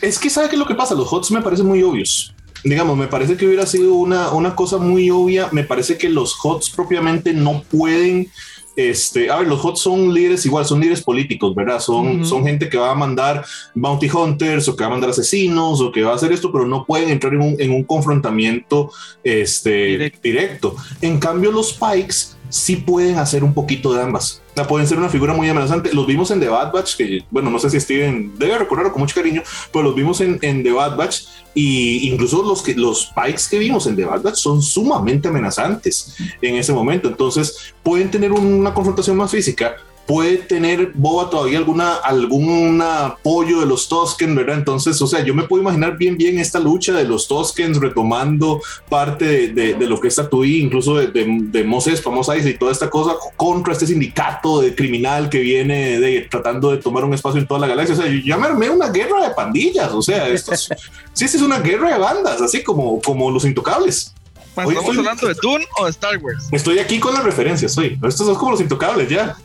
Es 0.00 0.18
que, 0.18 0.30
¿sabe 0.30 0.48
qué 0.48 0.54
es 0.54 0.58
lo 0.58 0.66
que 0.66 0.74
pasa? 0.74 0.94
Los 0.94 1.12
HOTS 1.12 1.30
me 1.32 1.42
parecen 1.42 1.66
muy 1.66 1.82
obvios. 1.82 2.34
Digamos, 2.64 2.96
me 2.96 3.08
parece 3.08 3.36
que 3.36 3.46
hubiera 3.46 3.66
sido 3.66 3.94
una, 3.94 4.30
una 4.30 4.54
cosa 4.54 4.78
muy 4.78 5.10
obvia. 5.10 5.48
Me 5.52 5.64
parece 5.64 5.98
que 5.98 6.08
los 6.08 6.36
HOTS 6.42 6.70
propiamente 6.70 7.32
no 7.34 7.62
pueden 7.62 8.30
este, 8.76 9.30
a 9.30 9.38
ver, 9.38 9.48
los 9.48 9.64
HOTS 9.64 9.80
son 9.80 10.14
líderes 10.14 10.46
igual, 10.46 10.64
son 10.64 10.80
líderes 10.80 11.02
políticos, 11.02 11.54
¿verdad? 11.54 11.80
Son, 11.80 12.24
son 12.24 12.44
gente 12.44 12.68
que 12.68 12.78
va 12.78 12.90
a 12.90 12.94
mandar 12.94 13.44
bounty 13.74 14.08
hunters 14.10 14.68
o 14.68 14.76
que 14.76 14.82
va 14.82 14.88
a 14.88 14.92
mandar 14.92 15.10
asesinos 15.10 15.80
o 15.80 15.92
que 15.92 16.02
va 16.02 16.12
a 16.12 16.14
hacer 16.14 16.32
esto, 16.32 16.50
pero 16.50 16.66
no 16.66 16.84
pueden 16.84 17.10
entrar 17.10 17.34
en 17.34 17.42
un, 17.42 17.56
en 17.58 17.70
un 17.70 17.84
confrontamiento 17.84 18.90
este, 19.22 20.12
directo. 20.22 20.74
En 21.00 21.18
cambio, 21.18 21.52
los 21.52 21.72
Pikes 21.72 22.36
sí 22.52 22.76
pueden 22.76 23.18
hacer 23.18 23.42
un 23.42 23.54
poquito 23.54 23.94
de 23.94 24.02
ambas. 24.02 24.42
pueden 24.68 24.86
ser 24.86 24.98
una 24.98 25.08
figura 25.08 25.32
muy 25.32 25.48
amenazante. 25.48 25.92
Los 25.94 26.06
vimos 26.06 26.30
en 26.30 26.38
The 26.38 26.48
Bad 26.48 26.70
Batch, 26.70 26.96
que 26.96 27.24
bueno, 27.30 27.50
no 27.50 27.58
sé 27.58 27.70
si 27.70 27.80
Steven 27.80 28.38
debe 28.38 28.58
recordarlo 28.58 28.92
con 28.92 29.00
mucho 29.00 29.14
cariño, 29.14 29.42
pero 29.72 29.82
los 29.84 29.94
vimos 29.94 30.20
en, 30.20 30.38
en 30.42 30.62
The 30.62 30.70
Bad 30.72 30.96
Batch 30.96 31.22
y 31.54 32.10
incluso 32.10 32.42
los, 32.42 32.62
que, 32.62 32.74
los 32.74 33.10
pikes 33.14 33.42
que 33.50 33.58
vimos 33.58 33.86
en 33.86 33.96
The 33.96 34.04
Bad 34.04 34.22
Batch 34.22 34.36
son 34.36 34.60
sumamente 34.60 35.28
amenazantes 35.28 36.14
en 36.42 36.56
ese 36.56 36.74
momento. 36.74 37.08
Entonces 37.08 37.74
pueden 37.82 38.10
tener 38.10 38.30
una 38.32 38.74
confrontación 38.74 39.16
más 39.16 39.30
física, 39.30 39.76
puede 40.06 40.38
tener 40.38 40.92
Boba 40.94 41.30
todavía 41.30 41.58
alguna 41.58 41.94
algún 41.96 42.82
apoyo 42.82 43.60
de 43.60 43.66
los 43.66 43.88
Toskens, 43.88 44.34
¿verdad? 44.34 44.58
Entonces, 44.58 45.00
o 45.00 45.06
sea, 45.06 45.24
yo 45.24 45.34
me 45.34 45.44
puedo 45.44 45.62
imaginar 45.62 45.96
bien 45.96 46.16
bien 46.16 46.38
esta 46.38 46.58
lucha 46.58 46.92
de 46.92 47.04
los 47.04 47.28
Toskens 47.28 47.78
retomando 47.78 48.60
parte 48.88 49.48
de, 49.48 49.74
de, 49.74 49.86
lo 49.86 50.00
que 50.00 50.08
es 50.08 50.16
Tatooine, 50.16 50.66
incluso 50.66 50.96
de, 50.96 51.08
de, 51.08 51.26
de 51.40 51.64
Moses, 51.64 52.02
famosa 52.02 52.32
y 52.36 52.54
toda 52.54 52.72
esta 52.72 52.88
cosa 52.88 53.14
contra 53.36 53.72
este 53.72 53.86
sindicato 53.86 54.60
de 54.60 54.74
criminal 54.74 55.28
que 55.28 55.38
viene 55.38 56.00
de, 56.00 56.22
tratando 56.30 56.70
de 56.70 56.78
tomar 56.78 57.04
un 57.04 57.14
espacio 57.14 57.40
en 57.40 57.46
toda 57.46 57.60
la 57.60 57.66
galaxia. 57.66 57.94
O 57.94 57.98
sea, 57.98 58.06
yo 58.06 58.38
me 58.38 58.46
armé 58.46 58.70
una 58.70 58.88
guerra 58.88 59.28
de 59.28 59.34
pandillas, 59.34 59.92
o 59.92 60.02
sea, 60.02 60.28
esto 60.28 60.52
es, 60.52 60.68
sí, 61.12 61.24
es 61.24 61.34
una 61.42 61.60
guerra 61.60 61.92
de 61.92 61.98
bandas, 61.98 62.40
así 62.40 62.62
como, 62.62 63.00
como 63.00 63.30
los 63.30 63.44
intocables. 63.44 64.14
¿Estamos 64.56 64.98
hablando 64.98 65.28
de 65.28 65.34
Dune 65.40 65.66
o 65.78 65.84
de 65.84 65.90
Star 65.90 66.18
Wars? 66.18 66.48
Estoy 66.52 66.78
aquí 66.78 66.98
con 66.98 67.14
las 67.14 67.24
referencias, 67.24 67.72
soy. 67.72 67.98
Estos 68.06 68.26
son 68.26 68.34
como 68.36 68.52
los 68.52 68.60
intocables 68.60 69.08
ya. 69.08 69.36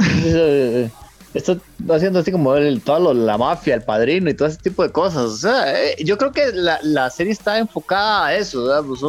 Esto 1.32 1.60
haciendo 1.88 2.18
así 2.18 2.32
como 2.32 2.56
el, 2.56 2.82
la 3.24 3.38
mafia, 3.38 3.76
el 3.76 3.82
padrino 3.82 4.30
y 4.30 4.34
todo 4.34 4.48
ese 4.48 4.58
tipo 4.58 4.82
de 4.82 4.90
cosas. 4.90 5.22
O 5.22 5.36
sea, 5.36 5.80
eh, 5.80 5.96
yo 6.04 6.18
creo 6.18 6.32
que 6.32 6.50
la, 6.52 6.80
la, 6.82 7.08
serie 7.08 7.32
está 7.32 7.58
enfocada 7.58 8.26
a 8.26 8.34
eso. 8.34 8.66
Pues 8.84 9.00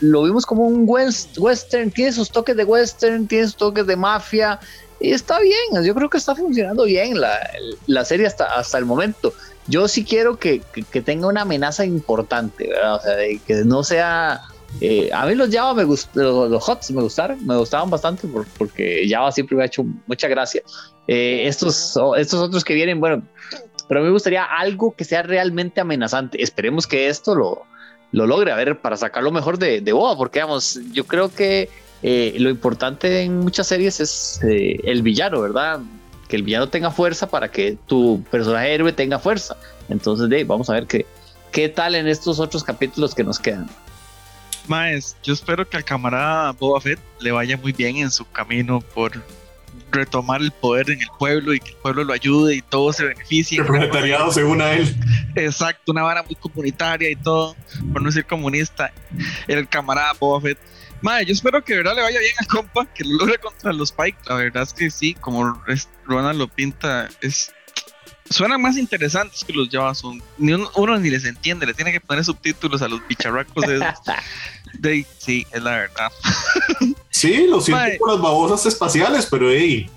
lo 0.00 0.22
vimos 0.22 0.46
como 0.46 0.66
un 0.66 0.84
western, 0.86 1.90
tiene 1.90 2.12
sus 2.12 2.30
toques 2.30 2.56
de 2.56 2.64
western, 2.64 3.26
tiene 3.26 3.46
sus 3.46 3.56
toques 3.56 3.86
de 3.86 3.96
mafia. 3.96 4.60
Y 5.00 5.12
está 5.12 5.40
bien, 5.40 5.84
yo 5.84 5.94
creo 5.94 6.08
que 6.08 6.18
está 6.18 6.34
funcionando 6.34 6.84
bien 6.84 7.20
la, 7.20 7.38
la 7.86 8.04
serie 8.04 8.26
hasta, 8.26 8.44
hasta 8.44 8.78
el 8.78 8.84
momento. 8.84 9.32
Yo 9.66 9.86
sí 9.86 10.04
quiero 10.04 10.38
que, 10.38 10.62
que, 10.90 11.02
tenga 11.02 11.26
una 11.26 11.42
amenaza 11.42 11.84
importante, 11.84 12.70
O 12.72 13.00
sea, 13.00 13.16
que 13.46 13.54
no 13.64 13.82
sea 13.84 14.42
eh, 14.80 15.10
a 15.12 15.26
mí 15.26 15.34
los 15.34 15.50
Java 15.50 15.74
me 15.74 15.84
gustaron, 15.84 16.50
los, 16.50 16.68
HOTS 16.68 16.92
me 16.92 17.02
gustaron, 17.02 17.46
me 17.46 17.56
gustaban 17.56 17.90
bastante 17.90 18.28
porque 18.56 19.06
Java 19.08 19.32
siempre 19.32 19.56
me 19.56 19.62
ha 19.62 19.66
hecho 19.66 19.84
mucha 20.06 20.28
gracia. 20.28 20.62
Eh, 21.08 21.46
estos, 21.46 21.98
estos 22.16 22.40
otros 22.40 22.64
que 22.64 22.74
vienen, 22.74 23.00
bueno, 23.00 23.22
pero 23.88 24.02
me 24.02 24.10
gustaría 24.10 24.44
algo 24.44 24.94
que 24.94 25.04
sea 25.04 25.22
realmente 25.22 25.80
amenazante. 25.80 26.42
Esperemos 26.42 26.86
que 26.86 27.08
esto 27.08 27.34
lo, 27.34 27.62
lo 28.12 28.26
logre, 28.26 28.52
a 28.52 28.56
ver, 28.56 28.78
para 28.80 28.96
sacar 28.96 29.22
lo 29.22 29.32
mejor 29.32 29.58
de, 29.58 29.80
de 29.80 29.92
Boa, 29.92 30.16
porque 30.16 30.40
vamos, 30.40 30.78
yo 30.92 31.04
creo 31.06 31.34
que 31.34 31.68
eh, 32.02 32.36
lo 32.38 32.48
importante 32.48 33.22
en 33.22 33.40
muchas 33.40 33.66
series 33.66 33.98
es 34.00 34.40
el 34.42 35.02
villano, 35.02 35.40
¿verdad? 35.40 35.80
Que 36.28 36.36
el 36.36 36.44
villano 36.44 36.68
tenga 36.68 36.92
fuerza 36.92 37.28
para 37.28 37.50
que 37.50 37.76
tu 37.86 38.22
personaje 38.30 38.74
héroe 38.74 38.92
tenga 38.92 39.18
fuerza. 39.18 39.56
Entonces, 39.88 40.28
de, 40.28 40.44
vamos 40.44 40.70
a 40.70 40.74
ver 40.74 40.86
qué, 40.86 41.06
qué 41.50 41.68
tal 41.68 41.96
en 41.96 42.06
estos 42.06 42.38
otros 42.38 42.62
capítulos 42.62 43.14
que 43.14 43.24
nos 43.24 43.40
quedan. 43.40 43.68
Maes, 44.68 45.16
yo 45.22 45.32
espero 45.32 45.68
que 45.68 45.76
al 45.76 45.84
camarada 45.84 46.52
Boba 46.52 46.80
Fett 46.80 47.00
le 47.20 47.32
vaya 47.32 47.56
muy 47.56 47.72
bien 47.72 47.96
en 47.96 48.10
su 48.10 48.28
camino 48.30 48.80
por 48.80 49.12
retomar 49.90 50.40
el 50.40 50.50
poder 50.50 50.90
en 50.90 51.00
el 51.00 51.08
pueblo 51.18 51.54
y 51.54 51.60
que 51.60 51.70
el 51.70 51.76
pueblo 51.76 52.04
lo 52.04 52.12
ayude 52.12 52.56
y 52.56 52.62
todo 52.62 52.92
se 52.92 53.04
beneficie. 53.04 53.60
El 53.60 53.66
proletariado 53.66 54.30
se 54.32 54.44
una 54.44 54.66
a 54.66 54.72
él. 54.74 54.96
Exacto, 55.34 55.92
una 55.92 56.02
vara 56.02 56.22
muy 56.22 56.34
comunitaria 56.34 57.10
y 57.10 57.16
todo, 57.16 57.56
por 57.92 58.02
no 58.02 58.08
decir 58.08 58.26
comunista. 58.26 58.92
El 59.46 59.68
camarada 59.68 60.12
Boba 60.14 60.40
Fett. 60.40 60.58
Mae, 61.00 61.24
yo 61.24 61.32
espero 61.32 61.62
que 61.64 61.74
de 61.74 61.78
verdad 61.78 61.94
le 61.94 62.02
vaya 62.02 62.18
bien 62.18 62.34
al 62.38 62.46
compa, 62.46 62.86
que 62.86 63.04
lo 63.04 63.18
logre 63.18 63.38
contra 63.38 63.72
los 63.72 63.92
Pike. 63.92 64.18
La 64.26 64.34
verdad 64.34 64.64
es 64.64 64.72
que 64.72 64.90
sí, 64.90 65.14
como 65.14 65.62
Ronald 66.06 66.38
lo 66.38 66.48
pinta, 66.48 67.08
es 67.20 67.52
suenan 68.30 68.60
más 68.60 68.76
interesantes 68.76 69.44
que 69.44 69.52
los 69.52 69.68
Java 69.70 69.94
son. 69.94 70.22
Ni 70.38 70.52
uno, 70.52 70.98
ni 70.98 71.10
les 71.10 71.24
entiende, 71.24 71.66
le 71.66 71.74
tiene 71.74 71.92
que 71.92 72.00
poner 72.00 72.24
subtítulos 72.24 72.82
a 72.82 72.88
los 72.88 73.06
bicharracos 73.06 73.64
de, 73.64 73.78
de 74.74 75.06
Sí, 75.18 75.46
es 75.52 75.62
la 75.62 75.70
verdad. 75.72 76.10
sí, 77.10 77.46
lo 77.48 77.60
siento 77.60 77.84
por 77.98 78.12
las 78.12 78.20
babosas 78.22 78.66
espaciales, 78.66 79.26
pero 79.30 79.50
hey. 79.50 79.90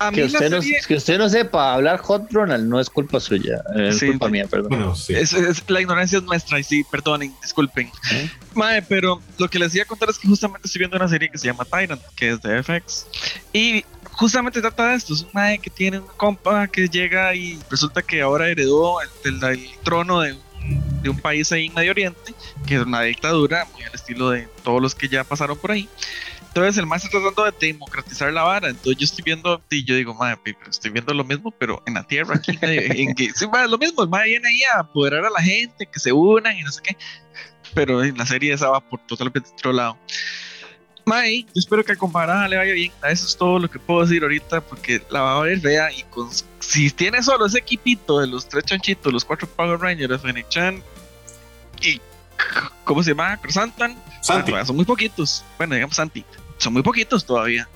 A 0.00 0.10
mí 0.10 0.16
Que 0.16 0.24
usted, 0.24 0.50
no, 0.50 0.60
serie- 0.60 0.80
que 0.86 0.96
usted 0.96 1.18
no 1.18 1.28
sepa 1.28 1.72
hablar 1.72 1.98
Hot 2.00 2.26
Ronald 2.32 2.66
no 2.68 2.80
es 2.80 2.90
culpa 2.90 3.20
suya, 3.20 3.62
es 3.76 4.00
Sí. 4.00 4.08
culpa 4.08 4.28
mía, 4.28 4.44
perdón. 4.50 4.70
Bueno, 4.70 4.94
sí. 4.96 5.14
Es, 5.14 5.32
es- 5.32 5.62
la 5.70 5.80
ignorancia 5.80 6.18
es 6.18 6.24
nuestra 6.24 6.58
y 6.58 6.64
sí, 6.64 6.84
perdonen, 6.90 7.32
disculpen. 7.40 7.90
Mae, 8.54 8.82
pero 8.82 9.22
lo 9.38 9.48
que 9.48 9.58
les 9.60 9.72
iba 9.74 9.84
a 9.84 9.86
contar 9.86 10.10
es 10.10 10.18
que 10.18 10.26
justamente 10.26 10.66
estoy 10.66 10.80
viendo 10.80 10.96
una 10.96 11.08
serie 11.08 11.30
que 11.30 11.38
se 11.38 11.46
llama 11.46 11.64
Tyrant, 11.64 12.02
que 12.16 12.30
es 12.30 12.42
de 12.42 12.58
FX. 12.62 13.06
Y 13.52 13.84
justamente 14.10 14.60
trata 14.60 14.88
de 14.88 14.96
esto. 14.96 15.14
Es 15.14 15.22
un 15.22 15.28
mae 15.32 15.58
que 15.60 15.70
tiene 15.70 16.00
un 16.00 16.06
compa 16.16 16.66
que 16.66 16.88
llega 16.88 17.32
y 17.34 17.58
resulta 17.70 18.02
que 18.02 18.20
ahora 18.20 18.48
heredó 18.48 18.96
el, 19.00 19.08
el- 19.32 19.44
el 19.44 19.70
trono 19.84 20.20
de, 20.20 20.32
un- 20.32 20.40
de 21.04 21.10
un 21.10 21.18
país 21.18 21.52
ahí 21.52 21.66
en 21.66 21.74
Medio 21.74 21.92
Oriente, 21.92 22.34
que 22.66 22.76
es 22.76 22.80
una 22.80 23.02
dictadura, 23.02 23.66
muy 23.74 23.84
al 23.84 23.94
estilo 23.94 24.30
de 24.30 24.48
todos 24.64 24.80
los 24.80 24.94
que 24.94 25.06
ya 25.06 25.22
pasaron 25.22 25.56
por 25.56 25.70
ahí. 25.70 25.88
Entonces 26.48 26.78
el 26.78 26.86
mae 26.86 26.98
está 26.98 27.10
tratando 27.10 27.44
de 27.44 27.52
democratizar 27.66 28.32
la 28.32 28.44
vara. 28.44 28.70
Entonces 28.70 28.96
yo 28.96 29.04
estoy 29.04 29.22
viendo, 29.22 29.62
y 29.70 29.84
yo 29.84 29.96
digo, 29.96 30.16
pero 30.42 30.58
estoy 30.70 30.90
viendo 30.92 31.12
lo 31.12 31.24
mismo, 31.24 31.50
pero 31.50 31.82
en 31.86 31.94
la 31.94 32.06
tierra, 32.06 32.36
aquí, 32.36 32.58
en, 32.62 33.14
que, 33.14 33.30
sí, 33.34 33.44
es 33.44 33.70
lo 33.70 33.76
mismo. 33.76 34.02
El 34.02 34.08
mae 34.08 34.30
viene 34.30 34.48
ahí 34.48 34.62
a 34.62 34.80
apoderar 34.80 35.26
a 35.26 35.30
la 35.30 35.42
gente, 35.42 35.86
que 35.86 36.00
se 36.00 36.12
unan 36.12 36.56
y 36.56 36.62
no 36.62 36.72
sé 36.72 36.80
qué. 36.82 36.96
Pero 37.74 38.02
en 38.02 38.16
la 38.16 38.24
serie 38.24 38.52
esa 38.52 38.70
va 38.70 38.80
por 38.80 39.00
totalmente 39.06 39.50
otro 39.52 39.72
lado. 39.72 39.98
Mae, 41.04 41.42
yo 41.42 41.60
espero 41.60 41.84
que 41.84 41.92
a 41.92 41.96
comparada 41.96 42.48
le 42.48 42.56
vaya 42.56 42.72
bien. 42.72 42.92
Eso 43.08 43.26
es 43.26 43.36
todo 43.36 43.58
lo 43.58 43.68
que 43.68 43.78
puedo 43.78 44.02
decir 44.02 44.22
ahorita, 44.22 44.60
porque 44.62 45.02
la 45.10 45.20
va 45.20 45.38
a 45.38 45.42
ver 45.42 45.60
fea. 45.60 45.92
Y 45.92 46.02
con, 46.04 46.28
si 46.60 46.90
tiene 46.90 47.22
solo 47.22 47.46
ese 47.46 47.58
equipito 47.58 48.20
de 48.20 48.26
los 48.26 48.48
tres 48.48 48.64
chanchitos, 48.64 49.12
los 49.12 49.24
cuatro 49.24 49.46
Power 49.46 49.78
Rangers, 49.78 50.22
Fennec 50.22 50.48
Chan 50.48 50.82
y. 51.82 52.00
¿Cómo 52.84 53.02
se 53.02 53.10
llama? 53.10 53.36
Crosantan. 53.36 53.96
Santi. 54.20 54.52
Ah, 54.54 54.64
son 54.64 54.76
muy 54.76 54.84
poquitos. 54.84 55.44
Bueno, 55.58 55.74
digamos 55.74 55.96
Santi. 55.96 56.24
Son 56.58 56.72
muy 56.72 56.82
poquitos 56.82 57.24
todavía. 57.24 57.68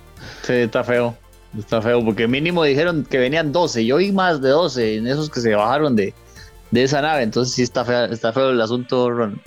Sí, 0.43 0.55
está 0.55 0.83
feo. 0.83 1.17
Está 1.57 1.81
feo, 1.81 2.05
porque 2.05 2.27
mínimo 2.27 2.65
dijeron 2.65 3.05
que 3.05 3.19
venían 3.19 3.53
12. 3.53 3.87
Yo 3.87 3.97
oí 3.97 4.13
más 4.13 4.41
de 4.41 4.51
12 4.51 4.97
en 4.97 5.07
esos 5.07 5.31
que 5.31 5.41
se 5.41 5.55
bajaron 5.55 5.97
de, 5.97 6.15
de 6.71 6.83
esa 6.83 7.01
nave. 7.03 7.23
Entonces 7.23 7.55
sí 7.55 7.63
está 7.63 7.85
feo, 7.85 8.07
está 8.07 8.33
feo 8.33 8.51
el 8.51 8.61
asunto, 8.61 9.11
Ron. 9.11 9.41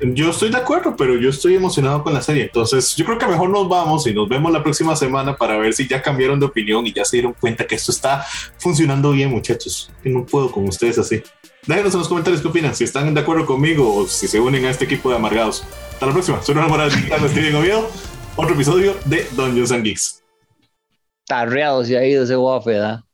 Yo 0.00 0.30
estoy 0.30 0.50
de 0.50 0.58
acuerdo, 0.58 0.94
pero 0.94 1.16
yo 1.16 1.30
estoy 1.30 1.54
emocionado 1.54 2.02
con 2.02 2.12
la 2.12 2.20
serie. 2.20 2.44
Entonces, 2.44 2.94
yo 2.96 3.04
creo 3.06 3.18
que 3.18 3.26
mejor 3.26 3.48
nos 3.48 3.66
vamos 3.68 4.06
y 4.06 4.12
nos 4.12 4.28
vemos 4.28 4.52
la 4.52 4.62
próxima 4.62 4.94
semana 4.94 5.36
para 5.36 5.56
ver 5.56 5.72
si 5.72 5.88
ya 5.88 6.02
cambiaron 6.02 6.38
de 6.38 6.46
opinión 6.46 6.86
y 6.86 6.92
ya 6.92 7.04
se 7.04 7.16
dieron 7.16 7.32
cuenta 7.32 7.66
que 7.66 7.76
esto 7.76 7.92
está 7.92 8.24
funcionando 8.58 9.12
bien, 9.12 9.30
muchachos. 9.30 9.90
Que 10.02 10.10
no 10.10 10.26
puedo 10.26 10.52
con 10.52 10.68
ustedes 10.68 10.98
así. 10.98 11.22
Déjenos 11.66 11.94
en 11.94 12.00
los 12.00 12.08
comentarios 12.08 12.42
qué 12.42 12.48
opinan, 12.48 12.74
si 12.76 12.84
están 12.84 13.12
de 13.12 13.20
acuerdo 13.20 13.46
conmigo 13.46 13.96
o 13.96 14.06
si 14.06 14.28
se 14.28 14.38
unen 14.38 14.66
a 14.66 14.70
este 14.70 14.84
equipo 14.84 15.08
de 15.08 15.16
amargados. 15.16 15.64
Hasta 15.92 16.06
la 16.06 16.12
próxima. 16.12 16.42
Soy 16.42 16.54
Ronald 16.54 16.70
Morales, 16.70 16.94
Steven 17.30 17.56
Oviedo. 17.56 17.90
Otro 18.36 18.54
episodio 18.54 18.94
de 19.06 19.26
Dungeons 19.32 19.72
and 19.72 19.82
Geeks. 19.82 20.22
Tarreado 21.26 21.84
se 21.84 21.96
ha 21.96 22.06
ido 22.06 22.24
ese 22.24 22.36
guafe, 22.36 22.72
¿verdad? 22.72 23.05